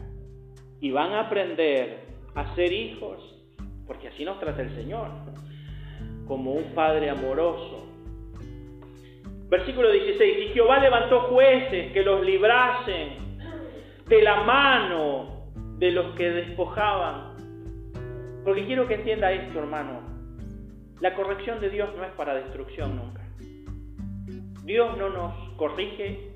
y 0.79 0.91
van 0.91 1.13
a 1.13 1.21
aprender 1.21 2.05
a 2.35 2.53
ser 2.55 2.71
hijos, 2.71 3.19
porque 3.87 4.09
así 4.09 4.23
nos 4.23 4.39
trata 4.39 4.61
el 4.61 4.75
Señor, 4.75 5.07
como 6.27 6.51
un 6.51 6.75
Padre 6.75 7.09
amoroso. 7.09 7.85
Versículo 9.49 9.91
16, 9.91 10.37
y 10.45 10.53
Jehová 10.53 10.79
levantó 10.79 11.21
jueces 11.21 11.93
que 11.93 12.03
los 12.03 12.23
librasen 12.23 13.15
de 14.07 14.21
la 14.21 14.43
mano 14.43 15.47
de 15.77 15.91
los 15.91 16.15
que 16.15 16.29
despojaban. 16.29 17.37
Porque 18.43 18.65
quiero 18.65 18.87
que 18.87 18.95
entienda 18.95 19.31
esto, 19.31 19.59
hermano. 19.59 20.01
La 20.99 21.13
corrección 21.13 21.59
de 21.59 21.69
Dios 21.69 21.89
no 21.95 22.03
es 22.03 22.11
para 22.13 22.33
destrucción 22.33 22.95
nunca. 22.95 23.21
Dios 24.63 24.97
no 24.97 25.09
nos 25.09 25.53
corrige 25.55 26.33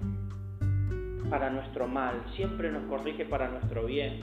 para 1.31 1.49
nuestro 1.49 1.87
mal, 1.87 2.23
siempre 2.35 2.71
nos 2.71 2.83
corrige 2.83 3.25
para 3.25 3.47
nuestro 3.47 3.85
bien. 3.85 4.19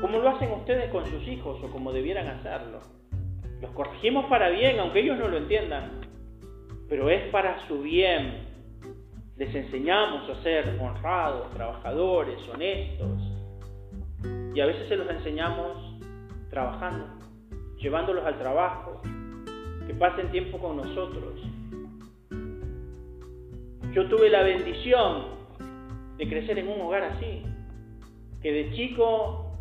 Como 0.00 0.18
lo 0.18 0.30
hacen 0.30 0.50
ustedes 0.50 0.90
con 0.90 1.06
sus 1.06 1.28
hijos 1.28 1.62
o 1.62 1.70
como 1.70 1.92
debieran 1.92 2.26
hacerlo. 2.26 2.80
Los 3.60 3.70
corregimos 3.70 4.26
para 4.26 4.48
bien, 4.48 4.80
aunque 4.80 5.00
ellos 5.00 5.16
no 5.18 5.28
lo 5.28 5.36
entiendan, 5.36 6.00
pero 6.88 7.08
es 7.08 7.30
para 7.30 7.64
su 7.68 7.82
bien. 7.82 8.48
Les 9.36 9.54
enseñamos 9.54 10.28
a 10.28 10.42
ser 10.42 10.76
honrados, 10.80 11.50
trabajadores, 11.54 12.36
honestos. 12.52 13.22
Y 14.54 14.60
a 14.60 14.66
veces 14.66 14.88
se 14.88 14.96
los 14.96 15.08
enseñamos 15.08 16.00
trabajando, 16.50 17.06
llevándolos 17.78 18.26
al 18.26 18.38
trabajo, 18.38 19.00
que 19.86 19.94
pasen 19.94 20.30
tiempo 20.30 20.58
con 20.58 20.76
nosotros. 20.76 21.40
Yo 23.92 24.08
tuve 24.08 24.30
la 24.30 24.42
bendición 24.42 25.24
de 26.16 26.28
crecer 26.28 26.58
en 26.58 26.68
un 26.68 26.80
hogar 26.80 27.02
así. 27.02 27.42
Que 28.40 28.52
de 28.52 28.72
chico 28.72 29.52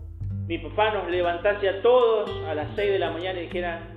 mi 0.48 0.58
papá 0.58 0.94
nos 0.94 1.10
levantase 1.10 1.70
a 1.70 1.82
todos 1.82 2.30
a 2.48 2.56
las 2.56 2.76
6 2.76 2.92
de 2.92 3.00
la 3.00 3.12
mañana 3.12 3.40
y 3.40 3.44
dijera, 3.44 3.88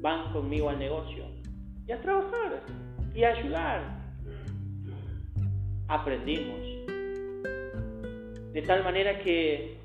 van 0.00 0.32
conmigo 0.32 0.70
al 0.70 0.78
negocio. 0.78 1.24
Y 1.86 1.92
a 1.92 2.00
trabajar 2.00 2.62
y 3.14 3.24
a 3.24 3.30
ayudar. 3.30 3.80
Aprendimos. 5.88 6.60
De 8.52 8.62
tal 8.62 8.82
manera 8.82 9.18
que 9.20 9.76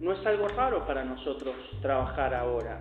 no 0.00 0.12
es 0.12 0.26
algo 0.26 0.48
raro 0.48 0.86
para 0.86 1.04
nosotros 1.04 1.54
trabajar 1.82 2.34
ahora. 2.34 2.80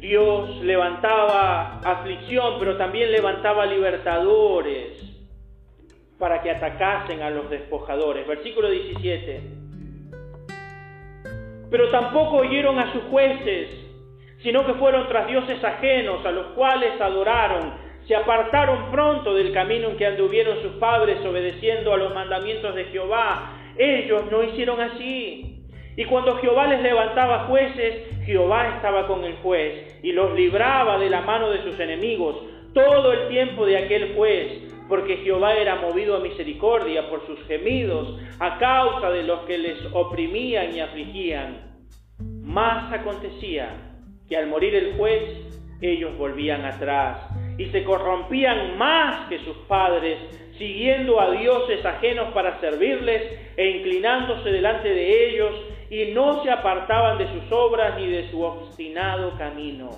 Dios 0.00 0.62
levantaba 0.62 1.78
aflicción, 1.84 2.54
pero 2.58 2.78
también 2.78 3.12
levantaba 3.12 3.66
libertadores 3.66 4.98
para 6.18 6.40
que 6.40 6.50
atacasen 6.50 7.20
a 7.22 7.28
los 7.28 7.50
despojadores. 7.50 8.26
Versículo 8.26 8.70
17. 8.70 9.40
Pero 11.70 11.88
tampoco 11.90 12.38
oyeron 12.38 12.78
a 12.78 12.90
sus 12.92 13.02
jueces, 13.04 13.68
sino 14.42 14.64
que 14.64 14.72
fueron 14.74 15.06
tras 15.06 15.26
dioses 15.26 15.62
ajenos, 15.62 16.24
a 16.24 16.30
los 16.30 16.46
cuales 16.54 16.98
adoraron. 16.98 17.74
Se 18.08 18.16
apartaron 18.16 18.90
pronto 18.90 19.34
del 19.34 19.52
camino 19.52 19.90
en 19.90 19.96
que 19.98 20.06
anduvieron 20.06 20.62
sus 20.62 20.72
padres, 20.76 21.24
obedeciendo 21.26 21.92
a 21.92 21.98
los 21.98 22.14
mandamientos 22.14 22.74
de 22.74 22.84
Jehová. 22.86 23.52
Ellos 23.76 24.24
no 24.30 24.42
hicieron 24.42 24.80
así. 24.80 25.59
Y 26.00 26.06
cuando 26.06 26.38
Jehová 26.38 26.66
les 26.66 26.80
levantaba 26.80 27.40
jueces, 27.40 28.24
Jehová 28.24 28.76
estaba 28.76 29.06
con 29.06 29.22
el 29.22 29.34
juez 29.42 30.00
y 30.02 30.12
los 30.12 30.32
libraba 30.34 30.98
de 30.98 31.10
la 31.10 31.20
mano 31.20 31.50
de 31.50 31.62
sus 31.62 31.78
enemigos 31.78 32.36
todo 32.72 33.12
el 33.12 33.28
tiempo 33.28 33.66
de 33.66 33.76
aquel 33.76 34.14
juez 34.14 34.62
porque 34.88 35.18
Jehová 35.18 35.52
era 35.56 35.76
movido 35.76 36.16
a 36.16 36.20
misericordia 36.20 37.06
por 37.10 37.26
sus 37.26 37.38
gemidos 37.46 38.18
a 38.38 38.56
causa 38.56 39.10
de 39.10 39.24
los 39.24 39.40
que 39.40 39.58
les 39.58 39.76
oprimían 39.92 40.74
y 40.74 40.80
afligían. 40.80 41.82
Más 42.44 42.90
acontecía 42.94 43.68
que 44.26 44.38
al 44.38 44.46
morir 44.46 44.74
el 44.74 44.94
juez, 44.96 45.22
ellos 45.82 46.16
volvían 46.16 46.64
atrás 46.64 47.28
y 47.58 47.66
se 47.66 47.84
corrompían 47.84 48.78
más 48.78 49.28
que 49.28 49.38
sus 49.40 49.56
padres, 49.68 50.18
siguiendo 50.60 51.20
a 51.20 51.32
dioses 51.32 51.84
ajenos 51.84 52.32
para 52.32 52.60
servirles 52.60 53.22
e 53.56 53.68
inclinándose 53.78 54.50
delante 54.50 54.88
de 54.88 55.30
ellos, 55.30 55.52
y 55.90 56.12
no 56.12 56.44
se 56.44 56.50
apartaban 56.52 57.18
de 57.18 57.26
sus 57.32 57.50
obras 57.50 57.98
ni 57.98 58.06
de 58.06 58.30
su 58.30 58.40
obstinado 58.40 59.36
camino. 59.36 59.90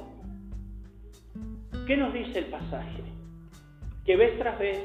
¿Qué 1.87 1.99
nos 1.99 2.15
dice 2.15 2.39
el 2.39 2.47
pasaje? 2.47 3.03
que 4.05 4.17
vez 4.17 4.39
tras 4.39 4.59
vez 4.59 4.81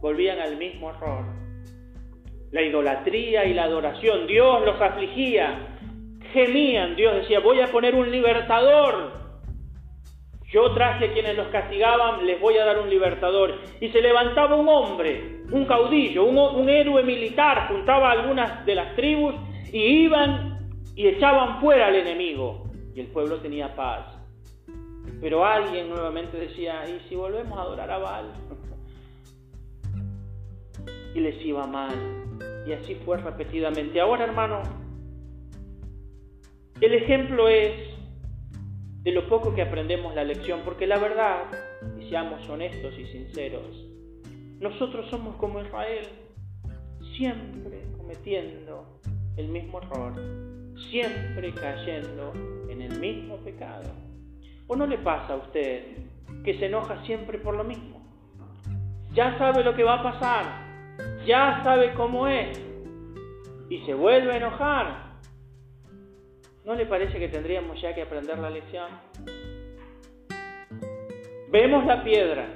volvían 0.00 0.38
al 0.38 0.56
mismo 0.56 0.90
error. 0.90 1.24
La 2.52 2.62
idolatría 2.62 3.44
y 3.46 3.54
la 3.54 3.64
adoración, 3.64 4.26
Dios 4.26 4.64
los 4.64 4.80
afligía, 4.80 5.76
gemían, 6.32 6.94
Dios 6.94 7.16
decía, 7.16 7.40
voy 7.40 7.60
a 7.60 7.66
poner 7.72 7.94
un 7.94 8.10
libertador. 8.10 9.23
Yo 10.54 10.72
traje 10.72 11.06
a 11.06 11.12
quienes 11.12 11.36
los 11.36 11.48
castigaban, 11.48 12.24
les 12.24 12.40
voy 12.40 12.56
a 12.58 12.64
dar 12.64 12.78
un 12.78 12.88
libertador. 12.88 13.58
Y 13.80 13.88
se 13.88 14.00
levantaba 14.00 14.54
un 14.54 14.68
hombre, 14.68 15.42
un 15.50 15.64
caudillo, 15.64 16.24
un, 16.26 16.68
héroe 16.68 17.02
militar, 17.02 17.66
juntaba 17.66 18.12
algunas 18.12 18.64
de 18.64 18.76
las 18.76 18.94
tribus 18.94 19.34
y 19.72 19.80
iban 20.04 20.70
y 20.94 21.08
echaban 21.08 21.60
fuera 21.60 21.88
al 21.88 21.96
enemigo. 21.96 22.68
Y 22.94 23.00
el 23.00 23.08
pueblo 23.08 23.38
tenía 23.38 23.74
paz. 23.74 24.16
Pero 25.20 25.44
alguien 25.44 25.88
nuevamente 25.88 26.36
decía, 26.36 26.84
¿y 26.88 27.00
si 27.08 27.16
volvemos 27.16 27.58
a 27.58 27.62
adorar 27.62 27.90
a 27.90 27.98
Baal? 27.98 28.26
y 31.16 31.18
les 31.20 31.44
iba 31.44 31.66
mal. 31.66 31.96
Y 32.64 32.74
así 32.74 32.94
fue 33.04 33.16
repetidamente. 33.16 34.00
Ahora, 34.00 34.22
hermano, 34.22 34.62
el 36.80 36.94
ejemplo 36.94 37.48
es 37.48 37.93
de 39.04 39.12
lo 39.12 39.28
poco 39.28 39.54
que 39.54 39.60
aprendemos 39.60 40.14
la 40.14 40.24
lección, 40.24 40.62
porque 40.64 40.86
la 40.86 40.98
verdad, 40.98 41.42
y 42.00 42.08
seamos 42.08 42.48
honestos 42.48 42.98
y 42.98 43.04
sinceros, 43.06 43.86
nosotros 44.60 45.10
somos 45.10 45.36
como 45.36 45.60
Israel, 45.60 46.06
siempre 47.14 47.82
cometiendo 47.98 49.00
el 49.36 49.48
mismo 49.48 49.80
error, 49.82 50.14
siempre 50.90 51.52
cayendo 51.52 52.32
en 52.70 52.80
el 52.80 52.98
mismo 52.98 53.36
pecado. 53.38 53.92
¿O 54.66 54.74
no 54.74 54.86
le 54.86 54.96
pasa 54.96 55.34
a 55.34 55.36
usted 55.36 55.98
que 56.42 56.58
se 56.58 56.66
enoja 56.66 57.04
siempre 57.04 57.38
por 57.38 57.54
lo 57.54 57.64
mismo? 57.64 58.00
Ya 59.12 59.36
sabe 59.36 59.62
lo 59.62 59.74
que 59.74 59.84
va 59.84 60.00
a 60.00 60.02
pasar, 60.02 61.24
ya 61.26 61.60
sabe 61.62 61.92
cómo 61.92 62.26
es 62.26 62.58
y 63.68 63.80
se 63.84 63.92
vuelve 63.92 64.32
a 64.32 64.36
enojar. 64.38 65.03
¿No 66.64 66.74
le 66.74 66.86
parece 66.86 67.18
que 67.18 67.28
tendríamos 67.28 67.80
ya 67.80 67.94
que 67.94 68.02
aprender 68.02 68.38
la 68.38 68.50
lección? 68.50 68.88
vemos 71.54 71.86
la 71.86 72.02
piedra, 72.02 72.48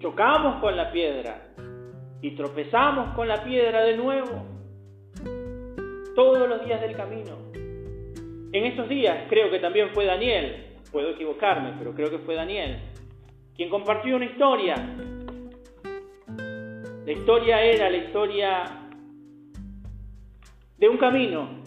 chocamos 0.00 0.60
con 0.60 0.76
la 0.76 0.92
piedra 0.92 1.48
y 2.20 2.32
tropezamos 2.32 3.14
con 3.14 3.26
la 3.26 3.42
piedra 3.42 3.84
de 3.84 3.96
nuevo 3.96 4.44
todos 6.14 6.46
los 6.46 6.62
días 6.66 6.82
del 6.82 6.94
camino. 6.94 7.38
En 8.52 8.66
estos 8.66 8.86
días 8.90 9.24
creo 9.30 9.50
que 9.50 9.60
también 9.60 9.94
fue 9.94 10.04
Daniel, 10.04 10.74
puedo 10.92 11.08
equivocarme, 11.08 11.72
pero 11.78 11.94
creo 11.94 12.10
que 12.10 12.18
fue 12.18 12.34
Daniel, 12.34 12.80
quien 13.56 13.70
compartió 13.70 14.16
una 14.16 14.26
historia. 14.26 14.74
La 17.06 17.12
historia 17.12 17.62
era 17.62 17.88
la 17.88 17.96
historia 17.96 18.64
de 20.76 20.86
un 20.86 20.98
camino. 20.98 21.65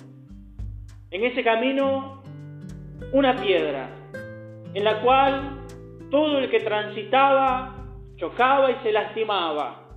En 1.12 1.24
ese 1.24 1.44
camino, 1.44 2.22
una 3.14 3.36
piedra, 3.42 3.90
en 4.76 4.84
la 4.84 5.02
cual 5.02 5.62
todo 6.12 6.38
el 6.38 6.52
que 6.52 6.60
transitaba 6.60 7.76
chocaba 8.18 8.70
y 8.72 8.76
se 8.84 8.92
lastimaba. 8.92 9.88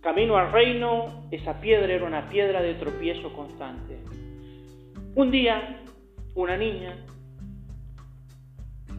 Camino 0.00 0.36
al 0.36 0.50
reino, 0.50 1.28
esa 1.30 1.60
piedra 1.60 1.92
era 1.92 2.04
una 2.04 2.28
piedra 2.28 2.60
de 2.60 2.74
tropiezo 2.74 3.32
constante. 3.34 3.98
Un 5.14 5.30
día, 5.30 5.82
una 6.34 6.56
niña 6.56 6.96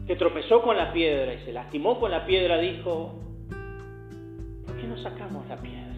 que 0.06 0.16
tropezó 0.16 0.62
con 0.62 0.76
la 0.76 0.92
piedra 0.92 1.34
y 1.34 1.44
se 1.44 1.52
lastimó 1.52 2.00
con 2.00 2.10
la 2.10 2.24
piedra 2.24 2.58
dijo, 2.58 3.20
¿por 4.66 4.76
qué 4.76 4.86
no 4.86 4.96
sacamos 4.98 5.46
la 5.46 5.56
piedra? 5.58 5.90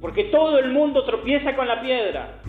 Porque 0.00 0.24
todo 0.24 0.58
el 0.58 0.72
mundo 0.72 1.04
tropieza 1.04 1.54
con 1.56 1.68
la 1.68 1.80
piedra. 1.80 2.41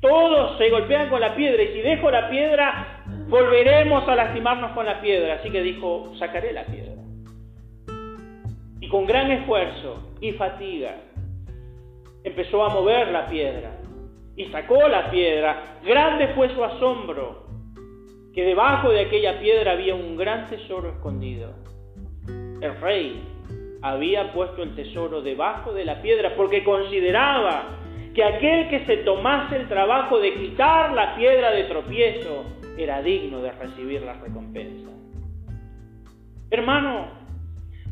Todos 0.00 0.58
se 0.58 0.70
golpean 0.70 1.08
con 1.08 1.20
la 1.20 1.34
piedra 1.34 1.62
y 1.62 1.68
si 1.68 1.80
dejo 1.80 2.10
la 2.10 2.28
piedra, 2.28 3.04
volveremos 3.28 4.06
a 4.08 4.14
lastimarnos 4.14 4.72
con 4.72 4.86
la 4.86 5.00
piedra. 5.00 5.34
Así 5.34 5.50
que 5.50 5.62
dijo, 5.62 6.12
sacaré 6.18 6.52
la 6.52 6.64
piedra. 6.64 7.02
Y 8.80 8.88
con 8.88 9.06
gran 9.06 9.30
esfuerzo 9.30 10.12
y 10.20 10.32
fatiga 10.32 10.96
empezó 12.24 12.64
a 12.64 12.68
mover 12.68 13.08
la 13.08 13.26
piedra 13.26 13.72
y 14.36 14.44
sacó 14.46 14.86
la 14.88 15.10
piedra. 15.10 15.78
Grande 15.84 16.28
fue 16.28 16.54
su 16.54 16.62
asombro 16.62 17.46
que 18.34 18.44
debajo 18.44 18.90
de 18.90 19.00
aquella 19.00 19.40
piedra 19.40 19.72
había 19.72 19.94
un 19.94 20.16
gran 20.16 20.46
tesoro 20.48 20.90
escondido. 20.90 21.54
El 22.60 22.80
rey 22.80 23.22
había 23.80 24.32
puesto 24.32 24.62
el 24.62 24.74
tesoro 24.74 25.22
debajo 25.22 25.72
de 25.72 25.84
la 25.84 26.02
piedra 26.02 26.34
porque 26.36 26.62
consideraba 26.62 27.85
que 28.16 28.24
aquel 28.24 28.70
que 28.70 28.86
se 28.86 28.96
tomase 28.98 29.56
el 29.56 29.68
trabajo 29.68 30.18
de 30.18 30.32
quitar 30.32 30.94
la 30.94 31.14
piedra 31.16 31.50
de 31.50 31.64
tropiezo 31.64 32.46
era 32.78 33.02
digno 33.02 33.42
de 33.42 33.52
recibir 33.52 34.00
la 34.00 34.14
recompensa. 34.14 34.88
Hermano, 36.50 37.08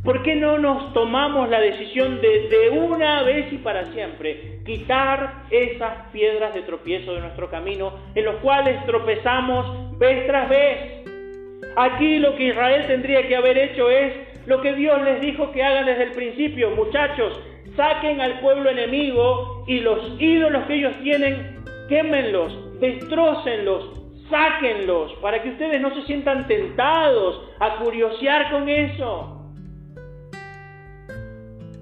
¿por 0.03 0.23
qué 0.23 0.35
no 0.35 0.57
nos 0.57 0.95
tomamos 0.95 1.51
la 1.51 1.61
decisión 1.61 2.23
de 2.23 2.49
de 2.49 2.71
una 2.71 3.23
vez 3.23 3.53
y 3.53 3.59
para 3.59 3.85
siempre 3.93 4.61
quitar 4.65 5.43
esas 5.51 6.11
piedras 6.11 6.55
de 6.55 6.63
tropiezo 6.63 7.13
de 7.13 7.21
nuestro 7.21 7.51
camino 7.51 7.93
en 8.15 8.25
los 8.25 8.37
cuales 8.37 8.83
tropezamos 8.87 9.99
vez 9.99 10.27
tras 10.27 10.49
vez? 10.49 11.05
Aquí 11.77 12.19
lo 12.19 12.35
que 12.35 12.45
Israel 12.45 12.87
tendría 12.87 13.29
que 13.29 13.37
haber 13.37 13.59
hecho 13.59 13.91
es 13.91 14.15
lo 14.47 14.63
que 14.63 14.73
Dios 14.73 15.03
les 15.03 15.21
dijo 15.21 15.53
que 15.53 15.63
hagan 15.63 15.85
desde 15.85 16.05
el 16.05 16.13
principio, 16.13 16.71
muchachos, 16.71 17.39
saquen 17.77 18.21
al 18.21 18.41
pueblo 18.41 18.71
enemigo 18.71 19.65
y 19.67 19.81
los 19.81 20.21
ídolos 20.21 20.67
que 20.67 20.75
ellos 20.75 20.97
tienen, 21.03 21.65
quémenlos, 21.89 22.81
destrócenlos, 22.81 24.01
sáquenlos, 24.29 25.13
para 25.21 25.43
que 25.43 25.51
ustedes 25.51 25.81
no 25.81 25.95
se 25.95 26.03
sientan 26.03 26.47
tentados 26.47 27.43
a 27.61 27.77
curiosear 27.77 28.51
con 28.51 28.69
eso. 28.69 29.53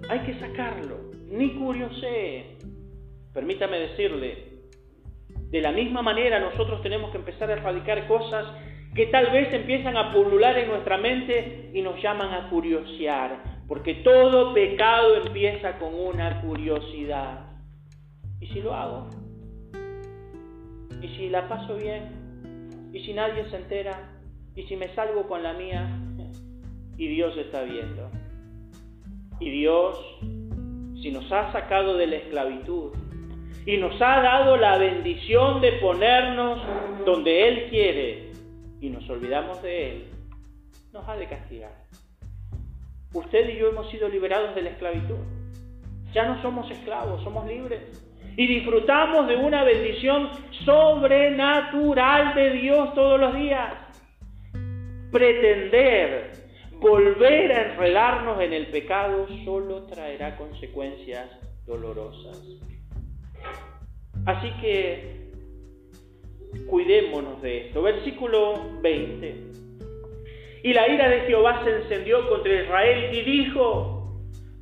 Hay 0.09 0.19
que 0.21 0.35
sacarlo, 0.41 0.99
ni 1.29 1.51
curiosee. 1.55 2.59
Permítame 3.33 3.79
decirle, 3.79 4.53
de 5.51 5.61
la 5.61 5.73
misma 5.73 6.03
manera 6.03 6.41
nosotros 6.41 6.83
tenemos 6.83 7.11
que 7.11 7.19
empezar 7.19 7.51
a 7.51 7.55
erradicar 7.55 8.07
cosas 8.07 8.47
que 8.95 9.07
tal 9.07 9.31
vez 9.31 9.53
empiezan 9.55 9.97
a 9.97 10.13
pulular 10.13 10.59
en 10.59 10.69
nuestra 10.69 10.99
mente 10.99 11.71
y 11.73 11.81
nos 11.81 12.01
llaman 12.03 12.33
a 12.35 12.51
curiosear, 12.51 13.52
porque 13.73 13.95
todo 13.95 14.53
pecado 14.53 15.17
empieza 15.17 15.79
con 15.79 15.95
una 15.95 16.43
curiosidad. 16.43 17.47
¿Y 18.39 18.47
si 18.49 18.61
lo 18.61 18.75
hago? 18.75 19.09
¿Y 21.01 21.09
si 21.17 21.31
la 21.31 21.49
paso 21.49 21.77
bien? 21.77 22.91
¿Y 22.93 23.03
si 23.03 23.15
nadie 23.15 23.49
se 23.49 23.57
entera? 23.57 24.11
¿Y 24.55 24.65
si 24.65 24.77
me 24.77 24.95
salgo 24.95 25.27
con 25.27 25.43
la 25.43 25.55
mía? 25.55 25.89
Y 26.99 27.09
Dios 27.09 27.35
está 27.39 27.63
viendo. 27.63 28.11
Y 29.41 29.51
Dios, 29.51 29.99
si 31.01 31.11
nos 31.11 31.33
ha 31.33 31.51
sacado 31.53 31.97
de 31.97 32.09
la 32.09 32.17
esclavitud 32.17 32.93
y 33.65 33.79
nos 33.79 33.95
ha 34.03 34.21
dado 34.21 34.59
la 34.59 34.77
bendición 34.77 35.63
de 35.63 35.73
ponernos 35.81 36.61
donde 37.07 37.49
Él 37.49 37.71
quiere 37.71 38.33
y 38.83 38.91
nos 38.91 39.09
olvidamos 39.09 39.63
de 39.63 39.93
Él, 39.93 40.05
nos 40.93 41.09
ha 41.09 41.17
de 41.17 41.27
castigar. 41.27 41.82
Usted 43.15 43.49
y 43.51 43.59
yo 43.59 43.69
hemos 43.69 43.91
sido 43.91 44.09
liberados 44.09 44.55
de 44.55 44.63
la 44.63 44.71
esclavitud. 44.71 45.19
Ya 46.13 46.27
no 46.27 46.41
somos 46.43 46.71
esclavos, 46.71 47.23
somos 47.23 47.47
libres. 47.47 47.81
Y 48.37 48.47
disfrutamos 48.47 49.29
de 49.29 49.37
una 49.37 49.65
bendición 49.65 50.31
sobrenatural 50.65 52.35
de 52.35 52.51
Dios 52.51 52.95
todos 52.95 53.21
los 53.21 53.35
días. 53.35 53.75
Pretender 55.11 56.33
volver 56.81 57.53
a 57.53 57.73
enredarnos 57.73 58.41
en 58.41 58.53
el 58.53 58.67
pecado 58.67 59.27
solo 59.45 59.85
traerá 59.85 60.37
consecuencias 60.37 61.31
dolorosas. 61.67 62.43
Así 64.27 64.51
que 64.61 65.31
cuidémonos 66.69 67.41
de 67.43 67.67
esto. 67.69 67.83
Versículo 67.83 68.81
20. 68.81 69.62
Y 70.63 70.73
la 70.73 70.89
ira 70.89 71.09
de 71.09 71.21
Jehová 71.23 71.63
se 71.65 71.71
encendió 71.71 72.29
contra 72.29 72.53
Israel 72.53 73.11
y 73.13 73.23
dijo, 73.23 74.03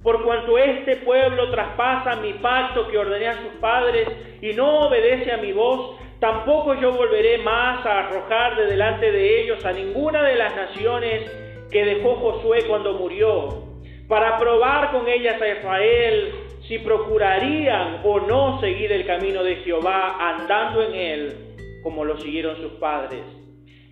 por 0.03 0.25
cuanto 0.25 0.57
este 0.57 0.97
pueblo 0.97 1.51
traspasa 1.51 2.17
mi 2.17 2.33
pacto 2.35 2.89
que 2.89 2.97
ordené 2.97 3.29
a 3.29 3.43
sus 3.43 3.53
padres 3.61 4.09
y 4.41 4.55
no 4.55 4.87
obedece 4.87 5.31
a 5.31 5.37
mi 5.37 5.53
voz, 5.53 5.99
tampoco 6.19 6.75
yo 6.75 6.93
volveré 6.93 7.39
más 7.39 7.85
a 7.85 8.07
arrojar 8.07 8.57
de 8.57 8.67
delante 8.67 9.13
de 9.13 9.43
ellos 9.43 9.65
a 9.67 9.73
ninguna 9.73 10.23
de 10.23 10.37
las 10.37 10.57
naciones 10.57 11.31
que 11.71 11.85
dejó 11.85 12.17
Josué 12.17 12.65
cuando 12.67 12.95
murió, 12.95 13.65
para 14.09 14.39
probar 14.39 14.91
con 14.93 15.07
ellas 15.07 15.41
a 15.41 15.49
Israel 15.49 16.33
si 16.67 16.79
procurarían 16.79 18.01
o 18.05 18.21
no 18.21 18.59
seguir 18.61 18.91
el 18.93 19.05
camino 19.05 19.45
de 19.45 19.57
Jehová 19.57 20.17
andando 20.19 20.83
en 20.83 20.95
él 20.95 21.37
como 21.83 22.05
lo 22.05 22.19
siguieron 22.19 22.57
sus 22.57 22.73
padres. 22.73 23.23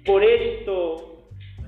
Por 0.04 0.24
esto 0.24 1.17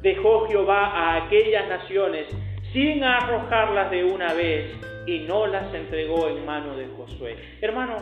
dejó 0.03 0.47
Jehová 0.49 0.87
a 0.87 1.25
aquellas 1.25 1.69
naciones 1.69 2.27
sin 2.73 3.03
arrojarlas 3.03 3.91
de 3.91 4.05
una 4.05 4.33
vez 4.33 4.77
y 5.07 5.21
no 5.21 5.47
las 5.47 5.73
entregó 5.75 6.29
en 6.29 6.45
mano 6.47 6.77
de 6.77 6.87
Josué. 6.97 7.37
Hermano, 7.61 7.97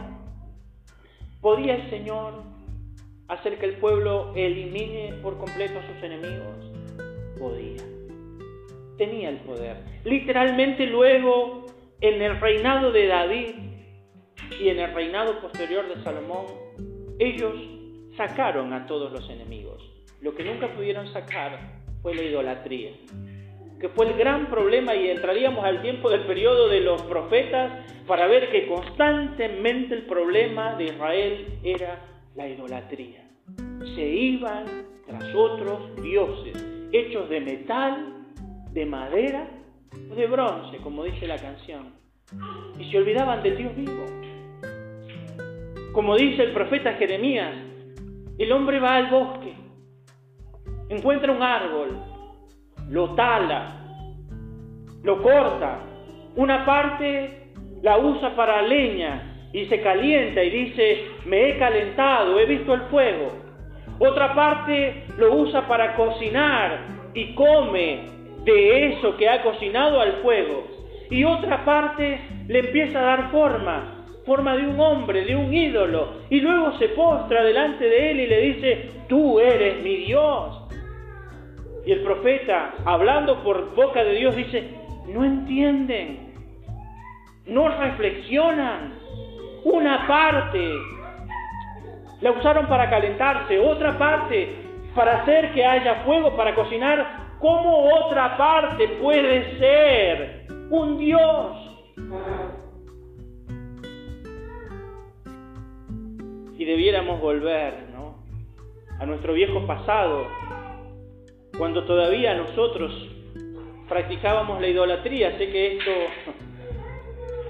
¿podía 1.41 1.77
el 1.77 1.91
Señor 1.91 2.43
hacer 3.29 3.59
que 3.59 3.67
el 3.67 3.77
pueblo 3.77 4.33
elimine 4.35 5.15
por 5.23 5.39
completo 5.39 5.79
a 5.79 5.87
sus 5.87 6.03
enemigos? 6.03 6.73
Podía. 7.39 7.83
Tenía 8.97 9.31
el 9.31 9.39
poder. 9.39 9.77
Literalmente 10.05 10.87
luego, 10.87 11.67
en 12.01 12.21
el 12.21 12.41
reinado 12.41 12.91
de 12.91 13.07
David 13.07 13.55
y 14.61 14.69
en 14.69 14.81
el 14.81 14.93
reinado 14.93 15.41
posterior 15.41 15.89
de 15.89 16.03
Salomón, 16.03 16.47
ellos 17.19 17.55
sacaron 18.17 18.73
a 18.73 18.87
todos 18.87 19.13
los 19.13 19.29
enemigos. 19.31 19.83
Lo 20.21 20.35
que 20.35 20.43
nunca 20.43 20.69
pudieron 20.75 21.07
sacar 21.13 21.78
fue 22.03 22.15
la 22.15 22.23
idolatría, 22.23 22.93
que 23.81 23.89
fue 23.89 24.07
el 24.07 24.17
gran 24.17 24.47
problema 24.47 24.95
y 24.95 25.09
entraríamos 25.09 25.65
al 25.65 25.83
tiempo 25.83 26.11
del 26.11 26.23
periodo 26.23 26.69
de 26.69 26.81
los 26.81 27.03
profetas 27.03 27.85
para 28.07 28.27
ver 28.27 28.51
que 28.51 28.67
constantemente 28.67 29.95
el 29.95 30.03
problema 30.03 30.75
de 30.77 30.85
Israel 30.85 31.47
era 31.63 32.01
la 32.35 32.49
idolatría. 32.49 33.25
Se 33.95 34.07
iban 34.07 34.65
tras 35.07 35.35
otros 35.35 35.95
dioses, 36.03 36.89
hechos 36.93 37.29
de 37.29 37.41
metal, 37.41 38.25
de 38.73 38.87
madera 38.87 39.49
o 40.11 40.15
de 40.15 40.27
bronce, 40.27 40.79
como 40.79 41.05
dice 41.05 41.27
la 41.27 41.37
canción, 41.37 41.95
y 42.79 42.91
se 42.91 42.99
olvidaban 42.99 43.43
del 43.43 43.57
Dios 43.57 43.77
vivo. 43.77 44.05
Como 45.93 46.17
dice 46.17 46.43
el 46.43 46.53
profeta 46.53 46.93
Jeremías, 46.95 47.55
el 48.39 48.53
hombre 48.53 48.79
va 48.79 48.97
al 48.97 49.11
bosque 49.11 49.68
encuentra 50.88 51.33
un 51.33 51.42
árbol, 51.42 51.98
lo 52.88 53.14
tala, 53.14 53.79
lo 55.03 55.22
corta, 55.22 55.81
una 56.37 56.64
parte 56.64 57.53
la 57.83 57.98
usa 57.98 58.35
para 58.35 58.62
leña 58.62 59.48
y 59.53 59.66
se 59.66 59.81
calienta 59.81 60.42
y 60.42 60.51
dice, 60.51 61.07
me 61.27 61.51
he 61.51 61.59
calentado, 61.59 62.38
he 62.38 62.46
visto 62.46 62.74
el 62.74 62.83
fuego. 62.83 63.33
Otra 63.98 64.35
parte 64.35 65.05
lo 65.16 65.35
usa 65.35 65.66
para 65.66 65.96
cocinar 65.96 66.81
y 67.14 67.35
come 67.35 68.01
de 68.44 68.92
eso 68.92 69.16
que 69.16 69.29
ha 69.29 69.42
cocinado 69.42 70.01
al 70.01 70.14
fuego. 70.22 70.66
Y 71.11 71.24
otra 71.24 71.64
parte 71.64 72.20
le 72.46 72.59
empieza 72.61 73.01
a 73.01 73.03
dar 73.03 73.31
forma, 73.31 74.05
forma 74.27 74.57
de 74.57 74.66
un 74.66 74.79
hombre, 74.79 75.24
de 75.24 75.35
un 75.35 75.53
ídolo. 75.53 76.18
Y 76.31 76.40
luego 76.40 76.77
se 76.79 76.88
postra 76.90 77.42
delante 77.42 77.85
de 77.85 78.11
él 78.11 78.20
y 78.20 78.27
le 78.27 78.40
dice, 78.40 78.90
tú 79.09 79.40
eres 79.40 79.83
mi 79.83 79.96
Dios. 79.96 80.68
Y 81.88 81.92
el 81.92 82.03
profeta, 82.03 82.74
hablando 82.85 83.42
por 83.42 83.74
boca 83.74 84.05
de 84.05 84.12
Dios, 84.12 84.37
dice, 84.37 84.74
no 85.07 85.24
entienden, 85.24 86.35
no 87.46 87.66
reflexionan. 87.66 88.92
Una 89.64 90.07
parte 90.07 90.70
la 92.20 92.33
usaron 92.33 92.66
para 92.66 92.90
calentarse, 92.90 93.59
otra 93.59 93.96
parte 93.96 94.55
para 94.94 95.22
hacer 95.22 95.55
que 95.55 95.64
haya 95.64 96.05
fuego, 96.05 96.37
para 96.37 96.55
cocinar. 96.55 97.38
¿Cómo 97.38 97.88
otra 97.94 98.37
parte 98.37 98.87
puede 99.01 99.59
ser 99.59 100.46
un 100.68 100.98
Dios? 100.98 101.57
Si 106.55 106.64
debiéramos 106.66 107.18
volver 107.18 107.88
¿no? 107.94 108.24
a 109.01 109.07
nuestro 109.07 109.33
viejo 109.33 109.66
pasado, 109.66 110.27
cuando 111.59 111.85
todavía 111.85 112.35
nosotros 112.35 112.92
practicábamos 113.88 114.61
la 114.61 114.68
idolatría. 114.68 115.37
Sé 115.37 115.51
que 115.51 115.77
esto 115.77 115.90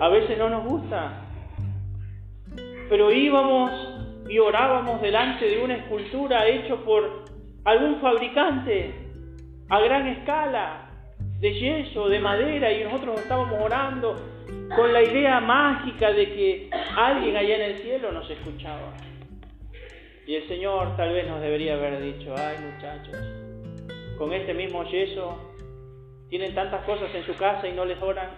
a 0.01 0.09
veces 0.09 0.39
no 0.39 0.49
nos 0.49 0.65
gusta, 0.65 1.25
pero 2.89 3.13
íbamos 3.13 3.71
y 4.29 4.39
orábamos 4.39 5.01
delante 5.03 5.47
de 5.47 5.63
una 5.63 5.77
escultura 5.77 6.47
hecha 6.47 6.77
por 6.77 7.25
algún 7.65 8.01
fabricante 8.01 8.95
a 9.69 9.81
gran 9.81 10.07
escala, 10.07 10.85
de 11.41 11.53
yeso, 11.53 12.09
de 12.09 12.19
madera, 12.19 12.73
y 12.73 12.85
nosotros 12.85 13.21
estábamos 13.21 13.61
orando 13.61 14.17
con 14.75 14.93
la 14.93 15.03
idea 15.03 15.41
mágica 15.41 16.13
de 16.13 16.27
que 16.33 16.71
alguien 16.97 17.37
allá 17.37 17.57
en 17.57 17.63
el 17.63 17.79
cielo 17.79 18.11
nos 18.13 18.29
escuchaba. 18.31 18.93
Y 20.27 20.35
el 20.35 20.49
Señor 20.49 20.97
tal 20.97 21.13
vez 21.13 21.27
nos 21.29 21.41
debería 21.41 21.75
haber 21.75 22.03
dicho, 22.03 22.35
ay 22.37 22.57
muchachos, 22.59 23.17
con 24.19 24.33
este 24.33 24.53
mismo 24.53 24.85
yeso, 24.85 25.39
tienen 26.29 26.55
tantas 26.55 26.85
cosas 26.85 27.15
en 27.15 27.25
su 27.25 27.35
casa 27.35 27.69
y 27.69 27.73
no 27.73 27.85
les 27.85 28.03
oran, 28.03 28.31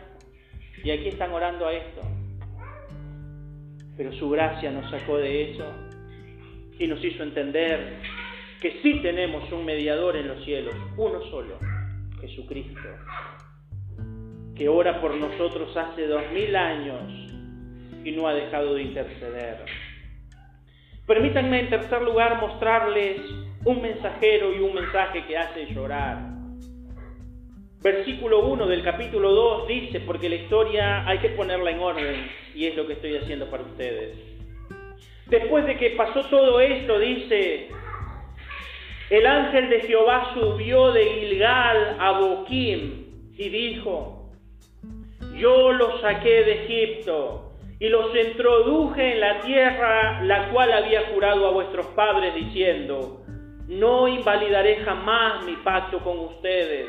y 0.85 0.91
aquí 0.91 1.09
están 1.09 1.33
orando 1.33 1.67
a 1.67 1.73
esto. 1.73 2.03
Pero 3.97 4.13
su 4.13 4.31
gracia 4.31 4.71
nos 4.71 4.91
sacó 4.91 5.17
de 5.17 5.51
eso 5.51 5.65
y 6.79 6.87
nos 6.87 7.03
hizo 7.05 7.23
entender 7.23 7.99
que 8.61 8.81
sí 8.83 9.01
tenemos 9.03 9.51
un 9.53 9.65
mediador 9.65 10.17
en 10.17 10.29
los 10.29 10.45
cielos, 10.45 10.75
uno 10.97 11.23
solo, 11.31 11.59
Jesucristo, 12.21 12.89
que 14.55 14.69
ora 14.69 15.01
por 15.01 15.15
nosotros 15.15 15.75
hace 15.77 16.07
dos 16.07 16.23
mil 16.33 16.55
años 16.55 17.03
y 18.05 18.13
no 18.13 18.29
ha 18.29 18.35
dejado 18.35 18.75
de 18.75 18.83
interceder. 18.83 19.65
Permítanme 21.07 21.61
en 21.61 21.71
tercer 21.71 22.03
lugar 22.03 22.41
mostrarles 22.41 23.21
un 23.65 23.83
mensajero 23.83 24.55
y 24.55 24.61
un 24.61 24.75
mensaje 24.75 25.25
que 25.27 25.37
hace 25.37 25.67
llorar. 25.67 26.19
Versículo 27.83 28.47
1 28.47 28.67
del 28.67 28.83
capítulo 28.83 29.33
2 29.33 29.69
dice, 29.69 30.01
porque 30.01 30.29
la 30.29 30.37
historia 30.37 31.07
hay 31.07 31.19
que 31.19 31.31
ponerla 31.31 31.71
en 31.71 31.81
orden, 31.81 32.31
y 32.55 32.67
es 32.67 32.77
lo 32.77 32.87
que 32.87 32.95
estoy 32.95 33.17
haciendo 33.17 33.51
para 33.51 33.63
ustedes. 33.63 34.19
Después 35.27 35.65
de 35.67 35.77
que 35.77 35.91
pasó 35.91 36.25
todo 36.25 36.61
esto, 36.61 36.99
dice, 36.99 37.69
el 39.11 39.27
ángel 39.27 39.71
de 39.71 39.81
Jehová 39.83 40.33
subió 40.35 40.93
de 40.93 41.05
Gilgal 41.05 41.97
a 41.99 42.19
Boquim 42.21 43.07
y 43.37 43.49
dijo, 43.49 44.31
yo 45.37 45.73
los 45.73 46.01
saqué 46.01 46.45
de 46.45 46.65
Egipto 46.65 47.53
y 47.79 47.89
los 47.89 48.15
introduje 48.15 49.15
en 49.15 49.21
la 49.21 49.41
tierra 49.41 50.23
la 50.23 50.51
cual 50.51 50.73
había 50.73 51.09
jurado 51.13 51.47
a 51.47 51.53
vuestros 51.53 51.87
padres 51.87 52.35
diciendo, 52.35 53.20
no 53.71 54.09
invalidaré 54.09 54.79
jamás 54.85 55.45
mi 55.45 55.55
pacto 55.57 56.01
con 56.01 56.19
ustedes, 56.19 56.89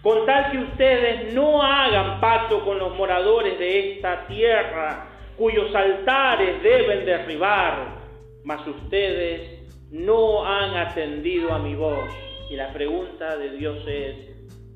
con 0.00 0.24
tal 0.26 0.52
que 0.52 0.58
ustedes 0.58 1.34
no 1.34 1.60
hagan 1.60 2.20
pacto 2.20 2.64
con 2.64 2.78
los 2.78 2.94
moradores 2.94 3.58
de 3.58 3.94
esta 3.94 4.24
tierra, 4.28 5.08
cuyos 5.36 5.74
altares 5.74 6.62
deben 6.62 7.04
derribar, 7.04 7.98
mas 8.44 8.64
ustedes 8.64 9.58
no 9.90 10.46
han 10.46 10.76
atendido 10.76 11.52
a 11.52 11.58
mi 11.58 11.74
voz. 11.74 12.08
Y 12.48 12.54
la 12.54 12.72
pregunta 12.72 13.36
de 13.36 13.50
Dios 13.56 13.84
es, 13.88 14.14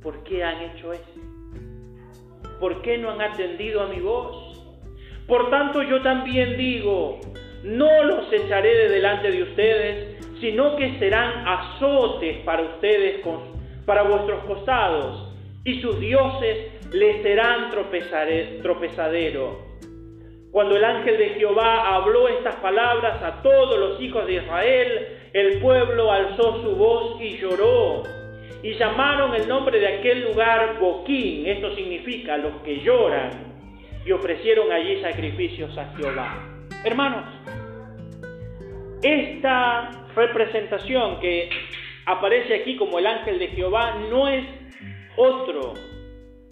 ¿por 0.02 0.24
qué 0.24 0.42
han 0.42 0.60
hecho 0.62 0.92
eso? 0.92 1.20
¿Por 2.58 2.82
qué 2.82 2.98
no 2.98 3.10
han 3.12 3.20
atendido 3.20 3.80
a 3.82 3.86
mi 3.86 4.00
voz? 4.00 4.60
Por 5.28 5.50
tanto 5.50 5.84
yo 5.84 6.02
también 6.02 6.56
digo, 6.56 7.20
no 7.62 8.02
los 8.02 8.32
echaré 8.32 8.74
de 8.74 8.88
delante 8.88 9.30
de 9.30 9.42
ustedes, 9.44 10.11
sino 10.42 10.74
que 10.74 10.98
serán 10.98 11.46
azotes 11.46 12.38
para 12.38 12.62
ustedes, 12.62 13.20
para 13.86 14.02
vuestros 14.02 14.44
costados, 14.44 15.32
y 15.64 15.80
sus 15.80 16.00
dioses 16.00 16.66
les 16.92 17.22
serán 17.22 17.70
tropezadero. 17.70 19.62
Cuando 20.50 20.76
el 20.76 20.84
ángel 20.84 21.16
de 21.16 21.28
Jehová 21.30 21.94
habló 21.94 22.26
estas 22.26 22.56
palabras 22.56 23.22
a 23.22 23.40
todos 23.40 23.78
los 23.78 24.02
hijos 24.02 24.26
de 24.26 24.34
Israel, 24.34 25.08
el 25.32 25.60
pueblo 25.60 26.10
alzó 26.10 26.60
su 26.60 26.74
voz 26.74 27.22
y 27.22 27.38
lloró. 27.38 28.02
Y 28.64 28.74
llamaron 28.74 29.34
el 29.36 29.46
nombre 29.46 29.78
de 29.78 29.86
aquel 29.86 30.24
lugar 30.24 30.80
Boquín, 30.80 31.46
esto 31.46 31.72
significa 31.76 32.36
los 32.36 32.54
que 32.62 32.80
lloran, 32.80 33.30
y 34.04 34.10
ofrecieron 34.10 34.72
allí 34.72 35.00
sacrificios 35.00 35.78
a 35.78 35.94
Jehová. 35.96 36.34
Hermanos, 36.84 37.26
esta 39.02 40.01
representación 40.14 41.20
que 41.20 41.48
aparece 42.06 42.54
aquí 42.54 42.76
como 42.76 42.98
el 42.98 43.06
ángel 43.06 43.38
de 43.38 43.48
Jehová 43.48 43.96
no 44.10 44.28
es 44.28 44.44
otro 45.16 45.74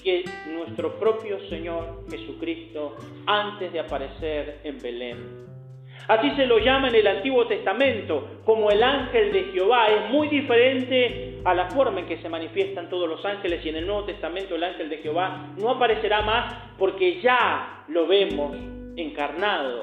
que 0.03 0.25
nuestro 0.53 0.99
propio 0.99 1.39
Señor 1.49 2.05
Jesucristo 2.11 2.97
antes 3.27 3.73
de 3.73 3.81
aparecer 3.81 4.61
en 4.65 4.79
Belén. 4.79 5.51
Así 6.09 6.31
se 6.35 6.47
lo 6.47 6.59
llama 6.59 6.89
en 6.89 6.95
el 6.95 7.07
Antiguo 7.07 7.47
Testamento 7.47 8.41
como 8.45 8.71
el 8.71 8.83
ángel 8.83 9.33
de 9.33 9.45
Jehová. 9.53 9.87
Es 9.89 10.11
muy 10.11 10.29
diferente 10.29 11.39
a 11.45 11.55
la 11.55 11.71
forma 11.71 12.01
en 12.01 12.07
que 12.07 12.19
se 12.19 12.29
manifiestan 12.29 12.89
todos 12.89 13.09
los 13.09 13.25
ángeles 13.25 13.65
y 13.65 13.69
en 13.69 13.77
el 13.77 13.87
Nuevo 13.87 14.05
Testamento 14.05 14.55
el 14.55 14.65
ángel 14.65 14.89
de 14.89 14.99
Jehová 14.99 15.53
no 15.59 15.71
aparecerá 15.71 16.23
más 16.23 16.55
porque 16.79 17.21
ya 17.21 17.85
lo 17.89 18.07
vemos 18.07 18.57
encarnado 18.97 19.83